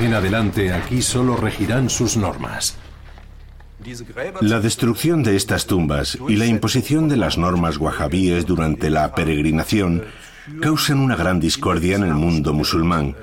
[0.00, 2.76] En adelante, aquí solo regirán sus normas.
[4.40, 10.02] La destrucción de estas tumbas y la imposición de las normas wahabíes durante la peregrinación
[10.60, 13.14] causan una gran discordia en el mundo musulmán,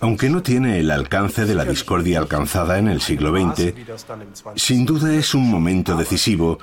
[0.00, 3.74] aunque no tiene el alcance de la discordia alcanzada en el siglo XX,
[4.56, 6.58] sin duda es un momento decisivo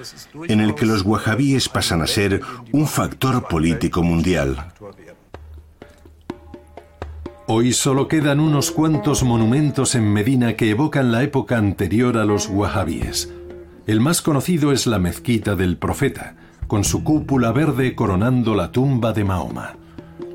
[0.48, 2.41] en el que los wahabíes pasan a ser
[2.72, 4.74] un factor político mundial.
[7.48, 12.50] Hoy solo quedan unos cuantos monumentos en Medina que evocan la época anterior a los
[12.50, 13.32] wahhabíes.
[13.86, 16.36] El más conocido es la mezquita del profeta,
[16.66, 19.76] con su cúpula verde coronando la tumba de Mahoma.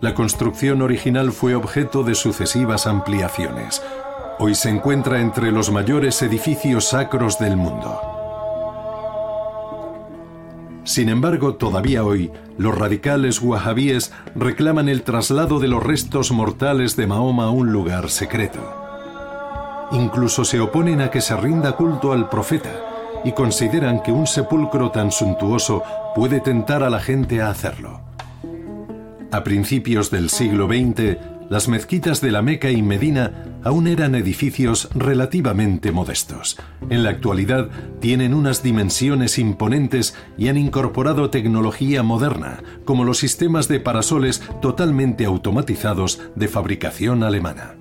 [0.01, 3.83] La construcción original fue objeto de sucesivas ampliaciones.
[4.39, 8.01] Hoy se encuentra entre los mayores edificios sacros del mundo.
[10.85, 17.07] Sin embargo, todavía hoy, los radicales wahhabíes reclaman el traslado de los restos mortales de
[17.07, 18.59] Mahoma a un lugar secreto.
[19.93, 22.71] Incluso se oponen a que se rinda culto al profeta
[23.25, 25.83] y consideran que un sepulcro tan suntuoso
[26.15, 28.10] puede tentar a la gente a hacerlo.
[29.33, 31.17] A principios del siglo XX,
[31.49, 36.57] las mezquitas de la Meca y Medina aún eran edificios relativamente modestos.
[36.89, 37.69] En la actualidad
[38.01, 45.27] tienen unas dimensiones imponentes y han incorporado tecnología moderna, como los sistemas de parasoles totalmente
[45.27, 47.75] automatizados de fabricación alemana.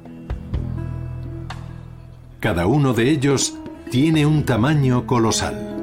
[2.40, 3.58] Cada uno de ellos
[3.90, 5.79] tiene un tamaño colosal.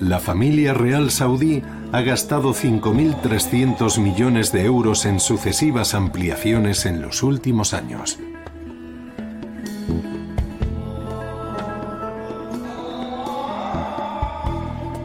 [0.00, 7.22] La familia real saudí ha gastado 5.300 millones de euros en sucesivas ampliaciones en los
[7.22, 8.18] últimos años.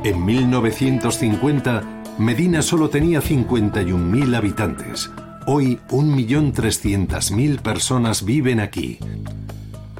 [0.03, 1.83] En 1950,
[2.17, 5.09] Medina solo tenía 51.000 habitantes.
[5.45, 8.99] Hoy, 1.300.000 personas viven aquí.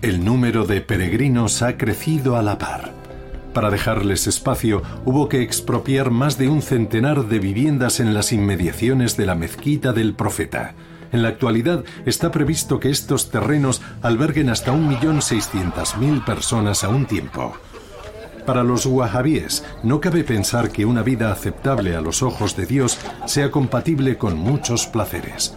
[0.02, 3.01] El número de peregrinos ha crecido a la par.
[3.54, 9.18] Para dejarles espacio, hubo que expropiar más de un centenar de viviendas en las inmediaciones
[9.18, 10.74] de la mezquita del profeta.
[11.12, 17.54] En la actualidad está previsto que estos terrenos alberguen hasta 1.600.000 personas a un tiempo.
[18.46, 22.98] Para los wahhabíes, no cabe pensar que una vida aceptable a los ojos de Dios
[23.26, 25.56] sea compatible con muchos placeres.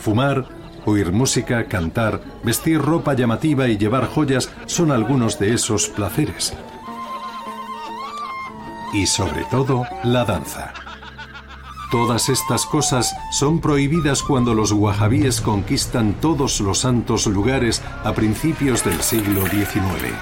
[0.00, 0.46] Fumar,
[0.88, 6.54] Oír música, cantar, vestir ropa llamativa y llevar joyas son algunos de esos placeres.
[8.94, 10.72] Y sobre todo, la danza.
[11.90, 18.82] Todas estas cosas son prohibidas cuando los wahhabíes conquistan todos los santos lugares a principios
[18.82, 20.14] del siglo XIX.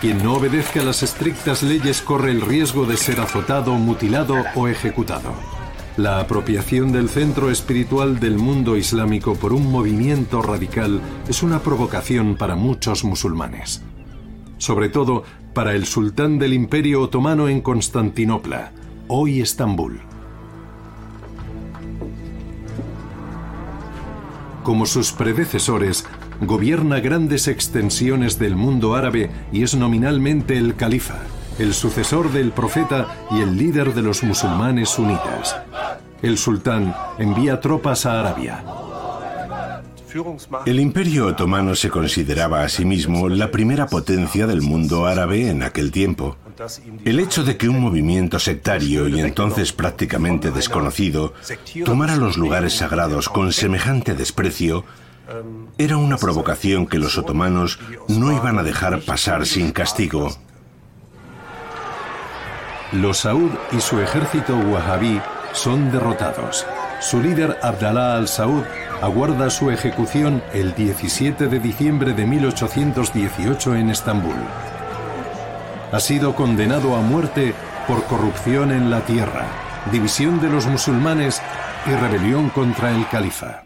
[0.00, 5.61] Quien no obedezca las estrictas leyes corre el riesgo de ser azotado, mutilado o ejecutado.
[5.98, 12.36] La apropiación del centro espiritual del mundo islámico por un movimiento radical es una provocación
[12.36, 13.82] para muchos musulmanes.
[14.56, 18.72] Sobre todo para el sultán del Imperio Otomano en Constantinopla,
[19.06, 20.00] hoy Estambul.
[24.62, 26.06] Como sus predecesores,
[26.40, 31.20] gobierna grandes extensiones del mundo árabe y es nominalmente el califa
[31.58, 35.56] el sucesor del profeta y el líder de los musulmanes sunitas.
[36.22, 38.64] El sultán envía tropas a Arabia.
[40.66, 45.62] El imperio otomano se consideraba a sí mismo la primera potencia del mundo árabe en
[45.62, 46.36] aquel tiempo.
[47.04, 51.32] El hecho de que un movimiento sectario y entonces prácticamente desconocido
[51.84, 54.84] tomara los lugares sagrados con semejante desprecio
[55.78, 57.78] era una provocación que los otomanos
[58.08, 60.36] no iban a dejar pasar sin castigo.
[62.92, 65.18] Los Saud y su ejército wahhabí
[65.54, 66.66] son derrotados.
[67.00, 68.64] Su líder Abdallah al-Saud
[69.00, 74.36] aguarda su ejecución el 17 de diciembre de 1818 en Estambul.
[75.90, 77.54] Ha sido condenado a muerte
[77.88, 79.46] por corrupción en la tierra,
[79.90, 81.40] división de los musulmanes
[81.86, 83.64] y rebelión contra el califa.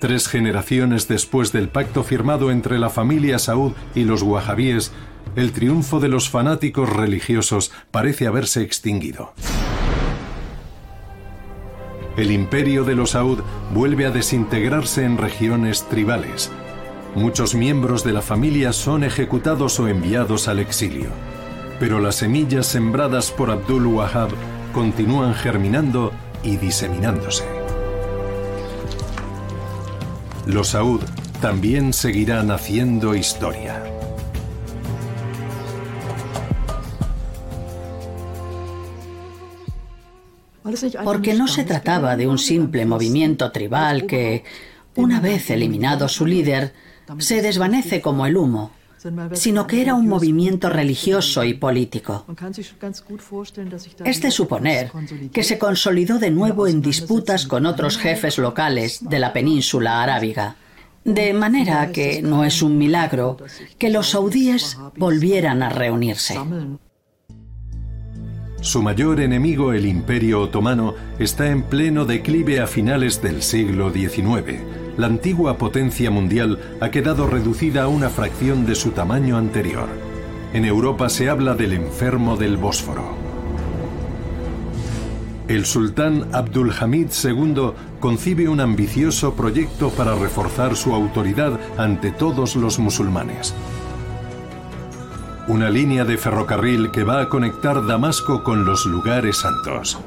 [0.00, 4.92] Tres generaciones después del pacto firmado entre la familia Saud y los wahhabíes,
[5.34, 9.32] el triunfo de los fanáticos religiosos parece haberse extinguido.
[12.16, 13.40] El imperio de los Saud
[13.74, 16.50] vuelve a desintegrarse en regiones tribales.
[17.14, 21.10] Muchos miembros de la familia son ejecutados o enviados al exilio.
[21.78, 24.30] Pero las semillas sembradas por Abdul Wahab
[24.72, 26.12] continúan germinando
[26.42, 27.44] y diseminándose.
[30.46, 31.02] Los Saud
[31.42, 33.95] también seguirán haciendo historia.
[41.04, 44.44] Porque no se trataba de un simple movimiento tribal que,
[44.94, 46.72] una vez eliminado su líder,
[47.18, 48.72] se desvanece como el humo,
[49.32, 52.26] sino que era un movimiento religioso y político.
[54.04, 54.90] Es de suponer
[55.32, 60.56] que se consolidó de nuevo en disputas con otros jefes locales de la península arábiga.
[61.04, 63.36] De manera que no es un milagro
[63.78, 66.36] que los saudíes volvieran a reunirse.
[68.60, 74.60] Su mayor enemigo, el Imperio Otomano, está en pleno declive a finales del siglo XIX.
[74.96, 79.88] La antigua potencia mundial ha quedado reducida a una fracción de su tamaño anterior.
[80.54, 83.14] En Europa se habla del enfermo del Bósforo.
[85.48, 92.78] El sultán Abdulhamid II concibe un ambicioso proyecto para reforzar su autoridad ante todos los
[92.78, 93.54] musulmanes
[95.48, 99.98] una línea de ferrocarril que va a conectar Damasco con los lugares santos.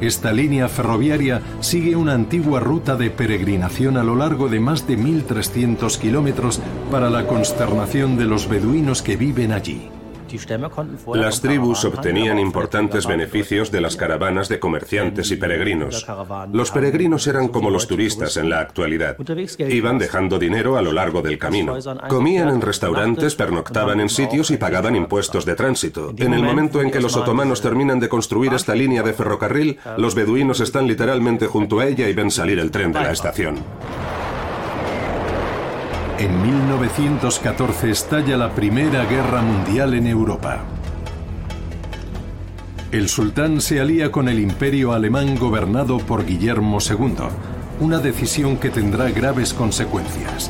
[0.00, 4.98] Esta línea ferroviaria sigue una antigua ruta de peregrinación a lo largo de más de
[4.98, 6.60] 1.300 kilómetros
[6.90, 9.88] para la consternación de los beduinos que viven allí.
[11.14, 16.06] Las tribus obtenían importantes beneficios de las caravanas de comerciantes y peregrinos.
[16.52, 19.16] Los peregrinos eran como los turistas en la actualidad.
[19.58, 21.76] Iban dejando dinero a lo largo del camino.
[22.08, 26.12] Comían en restaurantes, pernoctaban en sitios y pagaban impuestos de tránsito.
[26.16, 30.14] En el momento en que los otomanos terminan de construir esta línea de ferrocarril, los
[30.14, 33.56] beduinos están literalmente junto a ella y ven salir el tren de la estación.
[36.22, 40.60] En 1914 estalla la Primera Guerra Mundial en Europa.
[42.92, 47.24] El sultán se alía con el imperio alemán gobernado por Guillermo II,
[47.80, 50.48] una decisión que tendrá graves consecuencias.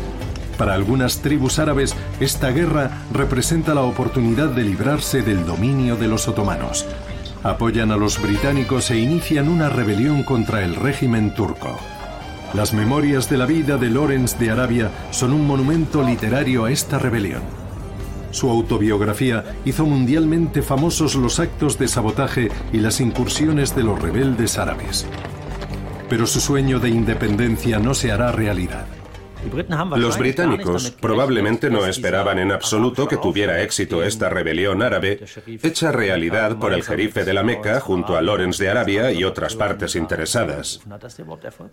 [0.58, 6.28] Para algunas tribus árabes, esta guerra representa la oportunidad de librarse del dominio de los
[6.28, 6.84] otomanos.
[7.42, 11.78] Apoyan a los británicos e inician una rebelión contra el régimen turco.
[12.55, 16.98] Las memorias de la vida de Lorenz de Arabia son un monumento literario a esta
[16.98, 17.40] rebelión.
[18.30, 24.59] Su autobiografía hizo mundialmente famosos los actos de sabotaje y las incursiones de los rebeldes
[24.59, 25.07] árabes.
[26.11, 28.86] Pero su sueño de independencia no se hará realidad.
[29.97, 35.24] Los británicos probablemente no esperaban en absoluto que tuviera éxito esta rebelión árabe,
[35.62, 39.55] hecha realidad por el jerife de la Meca junto a Lorenz de Arabia y otras
[39.55, 40.80] partes interesadas.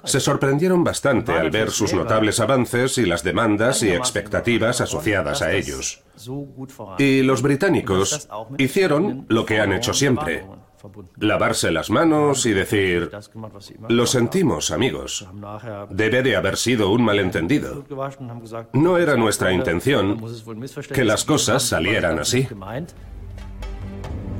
[0.03, 5.53] Se sorprendieron bastante al ver sus notables avances y las demandas y expectativas asociadas a
[5.53, 6.01] ellos.
[6.97, 10.43] Y los británicos hicieron lo que han hecho siempre
[11.17, 13.11] lavarse las manos y decir,
[13.87, 15.27] lo sentimos amigos,
[15.89, 17.85] debe de haber sido un malentendido.
[18.73, 20.21] No era nuestra intención
[20.93, 22.47] que las cosas salieran así.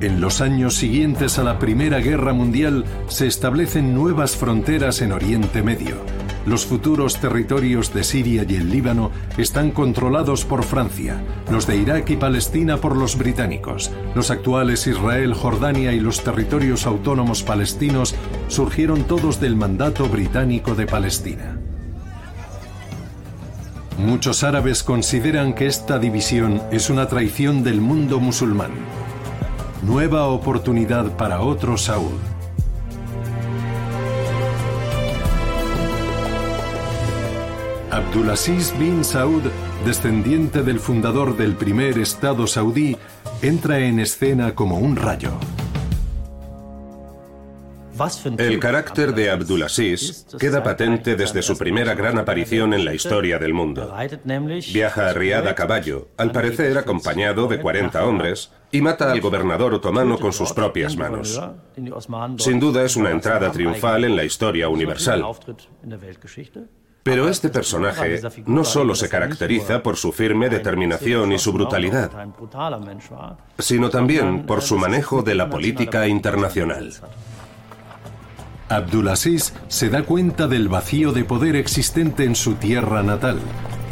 [0.00, 5.62] En los años siguientes a la Primera Guerra Mundial se establecen nuevas fronteras en Oriente
[5.62, 5.96] Medio.
[6.46, 12.08] Los futuros territorios de Siria y el Líbano están controlados por Francia, los de Irak
[12.08, 13.90] y Palestina por los británicos.
[14.14, 18.14] Los actuales Israel, Jordania y los territorios autónomos palestinos
[18.48, 21.58] surgieron todos del mandato británico de Palestina.
[23.98, 28.70] Muchos árabes consideran que esta división es una traición del mundo musulmán
[29.82, 32.18] nueva oportunidad para otro Saúl.
[37.90, 39.42] Abdulaziz bin Saud,
[39.84, 42.96] descendiente del fundador del primer Estado saudí,
[43.42, 45.32] entra en escena como un rayo.
[48.38, 53.52] El carácter de Abdulaziz queda patente desde su primera gran aparición en la historia del
[53.52, 53.94] mundo.
[54.72, 59.74] Viaja a Riad a caballo, al parecer acompañado de 40 hombres, y mata al gobernador
[59.74, 61.40] otomano con sus propias manos.
[62.38, 65.24] Sin duda es una entrada triunfal en la historia universal.
[67.02, 72.10] Pero este personaje no solo se caracteriza por su firme determinación y su brutalidad,
[73.58, 76.92] sino también por su manejo de la política internacional.
[78.70, 83.40] Abdulaziz se da cuenta del vacío de poder existente en su tierra natal.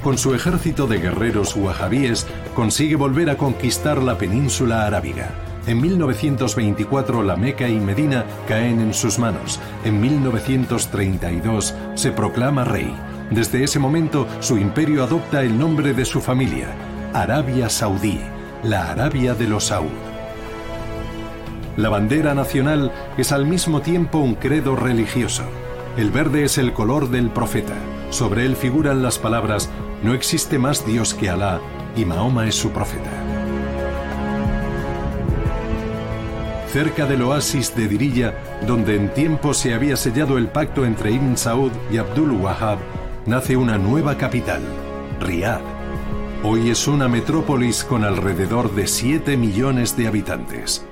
[0.05, 5.31] Con su ejército de guerreros wahhabíes consigue volver a conquistar la península arábiga.
[5.67, 9.59] En 1924 la Meca y Medina caen en sus manos.
[9.85, 12.95] En 1932 se proclama rey.
[13.33, 16.69] Desde ese momento su imperio adopta el nombre de su familia,
[17.13, 18.21] Arabia Saudí,
[18.63, 20.08] la Arabia de los Saud.
[21.79, 25.45] La bandera nacional es al mismo tiempo un credo religioso.
[25.97, 27.77] El verde es el color del profeta.
[28.11, 29.71] Sobre él figuran las palabras,
[30.03, 31.61] no existe más Dios que Alá
[31.95, 33.13] y Mahoma es su profeta.
[36.73, 38.35] Cerca del oasis de Dirilla,
[38.67, 42.79] donde en tiempo se había sellado el pacto entre Ibn Saud y Abdul Wahab,
[43.25, 44.63] nace una nueva capital,
[45.21, 45.61] Riad.
[46.43, 50.88] Hoy es una metrópolis con alrededor de 7 millones de habitantes.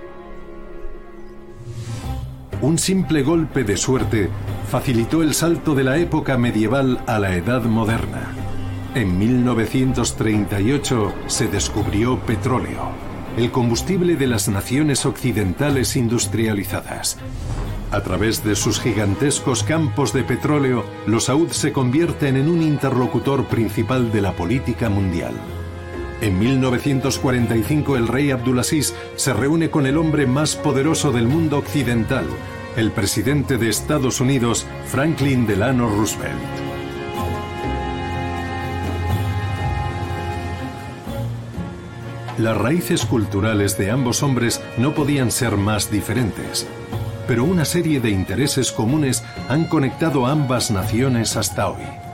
[2.63, 4.31] Un simple golpe de suerte
[4.71, 8.33] facilitó el salto de la época medieval a la edad moderna.
[8.95, 12.93] En 1938 se descubrió petróleo.
[13.37, 17.19] el combustible de las naciones occidentales industrializadas.
[17.93, 23.45] A través de sus gigantescos campos de petróleo, los Saud se convierten en un interlocutor
[23.45, 25.35] principal de la política mundial.
[26.23, 32.25] En 1945 el rey Abdulaziz se reúne con el hombre más poderoso del mundo occidental,
[32.77, 36.41] el presidente de Estados Unidos, Franklin Delano Roosevelt.
[42.39, 46.67] Las raíces culturales de ambos hombres no podían ser más diferentes,
[47.27, 52.06] pero una serie de intereses comunes han conectado ambas naciones hasta hoy.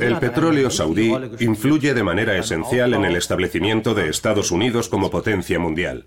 [0.00, 5.58] El petróleo saudí influye de manera esencial en el establecimiento de Estados Unidos como potencia
[5.58, 6.06] mundial.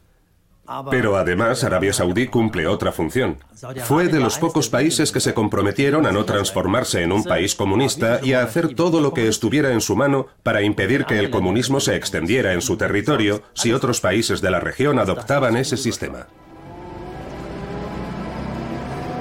[0.90, 3.38] Pero además Arabia Saudí cumple otra función.
[3.84, 8.20] Fue de los pocos países que se comprometieron a no transformarse en un país comunista
[8.24, 11.80] y a hacer todo lo que estuviera en su mano para impedir que el comunismo
[11.80, 16.28] se extendiera en su territorio si otros países de la región adoptaban ese sistema.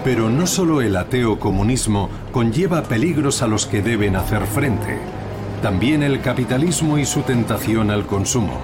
[0.05, 4.99] Pero no solo el ateo comunismo conlleva peligros a los que deben hacer frente,
[5.63, 8.61] también el capitalismo y su tentación al consumo.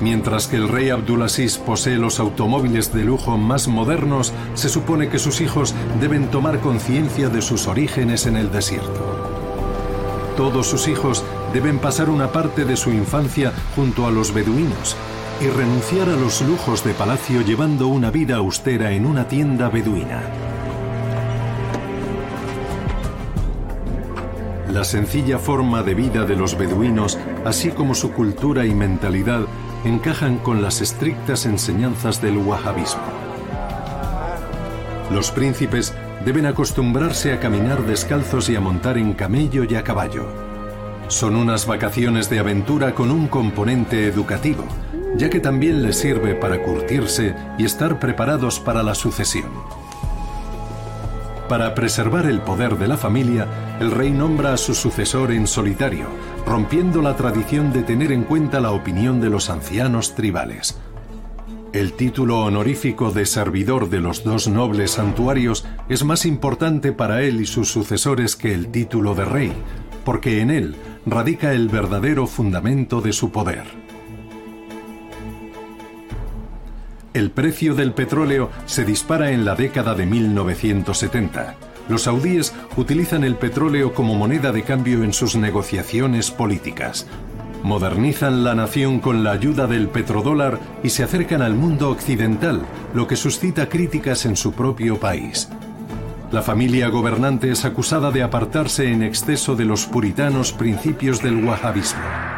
[0.00, 5.20] Mientras que el rey Abdulaziz posee los automóviles de lujo más modernos, se supone que
[5.20, 9.30] sus hijos deben tomar conciencia de sus orígenes en el desierto.
[10.36, 14.96] Todos sus hijos deben pasar una parte de su infancia junto a los beduinos
[15.40, 20.53] y renunciar a los lujos de palacio llevando una vida austera en una tienda beduina.
[24.74, 29.42] La sencilla forma de vida de los beduinos, así como su cultura y mentalidad,
[29.84, 33.04] encajan con las estrictas enseñanzas del wahhabismo.
[35.12, 35.94] Los príncipes
[36.24, 40.26] deben acostumbrarse a caminar descalzos y a montar en camello y a caballo.
[41.06, 44.64] Son unas vacaciones de aventura con un componente educativo,
[45.16, 49.52] ya que también les sirve para curtirse y estar preparados para la sucesión.
[51.48, 56.06] Para preservar el poder de la familia, el rey nombra a su sucesor en solitario,
[56.46, 60.78] rompiendo la tradición de tener en cuenta la opinión de los ancianos tribales.
[61.74, 67.40] El título honorífico de servidor de los dos nobles santuarios es más importante para él
[67.42, 69.52] y sus sucesores que el título de rey,
[70.04, 73.83] porque en él radica el verdadero fundamento de su poder.
[77.14, 81.54] El precio del petróleo se dispara en la década de 1970.
[81.88, 87.06] Los saudíes utilizan el petróleo como moneda de cambio en sus negociaciones políticas.
[87.62, 92.62] Modernizan la nación con la ayuda del petrodólar y se acercan al mundo occidental,
[92.94, 95.48] lo que suscita críticas en su propio país.
[96.32, 102.33] La familia gobernante es acusada de apartarse en exceso de los puritanos principios del wahhabismo.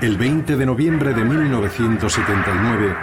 [0.00, 2.94] El 20 de noviembre de 1979,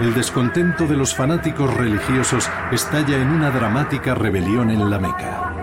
[0.00, 5.54] el descontento de los fanáticos religiosos estalla en una dramática rebelión en la Meca.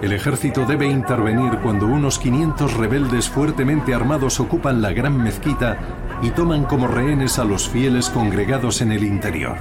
[0.00, 5.78] El ejército debe intervenir cuando unos 500 rebeldes fuertemente armados ocupan la gran mezquita
[6.22, 9.56] y toman como rehenes a los fieles congregados en el interior.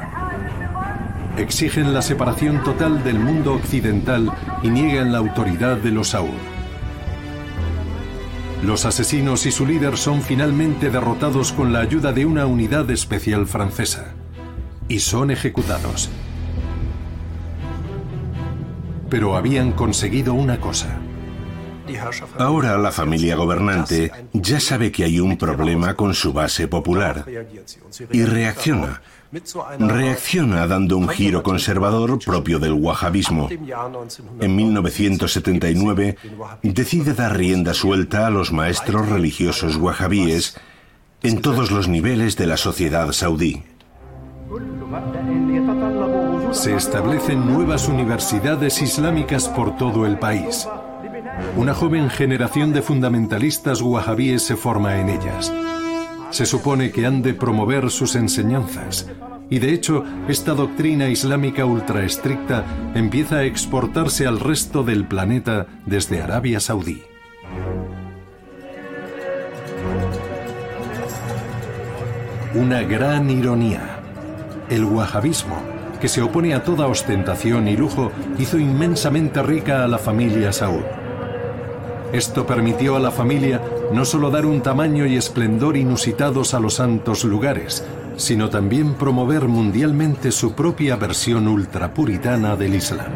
[1.35, 6.58] Exigen la separación total del mundo occidental y niegan la autoridad de los Saud.
[8.63, 13.47] Los asesinos y su líder son finalmente derrotados con la ayuda de una unidad especial
[13.47, 14.13] francesa
[14.89, 16.09] y son ejecutados.
[19.09, 20.99] Pero habían conseguido una cosa.
[22.37, 27.25] Ahora la familia gobernante ya sabe que hay un problema con su base popular
[28.11, 29.01] y reacciona
[29.77, 33.47] reacciona dando un giro conservador propio del wahhabismo.
[34.39, 36.17] En 1979
[36.63, 40.57] decide dar rienda suelta a los maestros religiosos wahhabíes
[41.21, 43.63] en todos los niveles de la sociedad saudí.
[46.51, 50.67] Se establecen nuevas universidades islámicas por todo el país.
[51.57, 55.53] Una joven generación de fundamentalistas wahhabíes se forma en ellas.
[56.31, 59.09] Se supone que han de promover sus enseñanzas,
[59.49, 62.63] y de hecho esta doctrina islámica ultra estricta
[62.93, 67.01] empieza a exportarse al resto del planeta desde Arabia Saudí.
[72.53, 73.99] Una gran ironía.
[74.69, 75.57] El wahhabismo,
[75.99, 80.98] que se opone a toda ostentación y lujo, hizo inmensamente rica a la familia Saud.
[82.11, 83.61] Esto permitió a la familia
[83.93, 87.83] no solo dar un tamaño y esplendor inusitados a los santos lugares,
[88.17, 93.11] sino también promover mundialmente su propia versión ultrapuritana del Islam.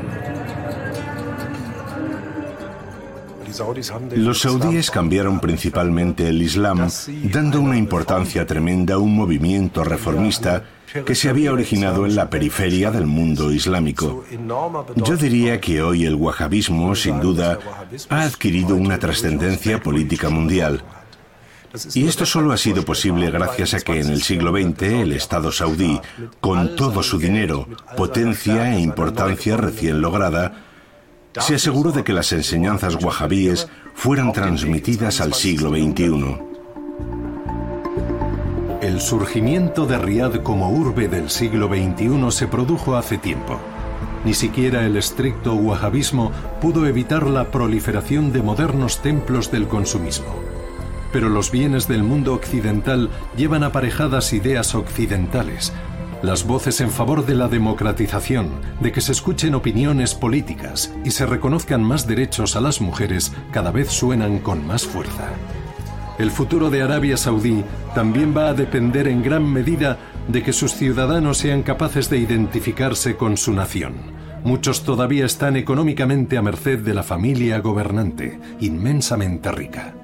[4.15, 6.87] Los saudíes cambiaron principalmente el Islam,
[7.31, 10.63] dando una importancia tremenda a un movimiento reformista
[11.05, 14.23] que se había originado en la periferia del mundo islámico.
[14.95, 17.57] Yo diría que hoy el wahabismo, sin duda,
[18.09, 20.83] ha adquirido una trascendencia política mundial.
[21.95, 25.51] Y esto solo ha sido posible gracias a que en el siglo XX el Estado
[25.51, 25.99] saudí,
[26.39, 27.67] con todo su dinero,
[27.97, 30.53] potencia e importancia recién lograda,
[31.39, 36.52] se aseguró de que las enseñanzas wahabíes fueran transmitidas al siglo XXI.
[38.83, 43.57] El surgimiento de Riad como urbe del siglo XXI se produjo hace tiempo.
[44.25, 50.35] Ni siquiera el estricto wahabismo pudo evitar la proliferación de modernos templos del consumismo.
[51.13, 55.71] Pero los bienes del mundo occidental llevan aparejadas ideas occidentales,
[56.21, 58.49] las voces en favor de la democratización,
[58.81, 63.71] de que se escuchen opiniones políticas y se reconozcan más derechos a las mujeres cada
[63.71, 65.29] vez suenan con más fuerza.
[66.19, 67.63] El futuro de Arabia Saudí
[67.95, 69.97] también va a depender en gran medida
[70.27, 73.93] de que sus ciudadanos sean capaces de identificarse con su nación.
[74.43, 79.95] Muchos todavía están económicamente a merced de la familia gobernante, inmensamente rica.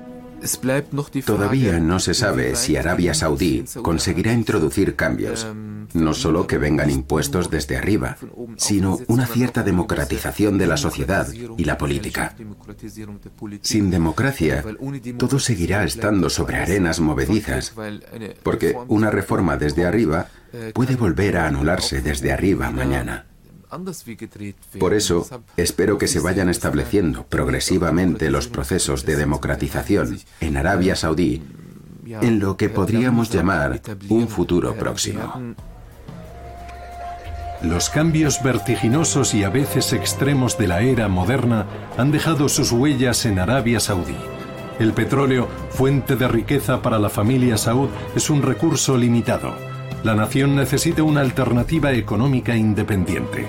[1.26, 5.48] Todavía no se sabe si Arabia Saudí conseguirá introducir cambios,
[5.94, 8.18] no solo que vengan impuestos desde arriba,
[8.58, 11.28] sino una cierta democratización de la sociedad
[11.58, 12.36] y la política.
[13.62, 14.64] Sin democracia,
[15.18, 17.74] todo seguirá estando sobre arenas movedizas,
[18.44, 20.28] porque una reforma desde arriba
[20.74, 23.26] puede volver a anularse desde arriba mañana.
[24.80, 31.42] Por eso, espero que se vayan estableciendo progresivamente los procesos de democratización en Arabia Saudí
[32.22, 35.56] en lo que podríamos llamar un futuro próximo.
[37.62, 41.66] Los cambios vertiginosos y a veces extremos de la era moderna
[41.98, 44.16] han dejado sus huellas en Arabia Saudí.
[44.80, 49.69] El petróleo, fuente de riqueza para la familia Saud, es un recurso limitado
[50.04, 53.46] la nación necesita una alternativa económica independiente.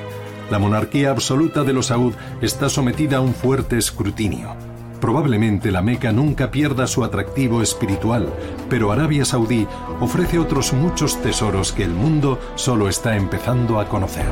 [0.51, 4.57] La monarquía absoluta de los Saud está sometida a un fuerte escrutinio.
[5.01, 8.29] Probablemente la Meca nunca pierda su atractivo espiritual,
[8.69, 9.67] pero Arabia Saudí
[10.01, 14.27] ofrece otros muchos tesoros que el mundo solo está empezando a conocer.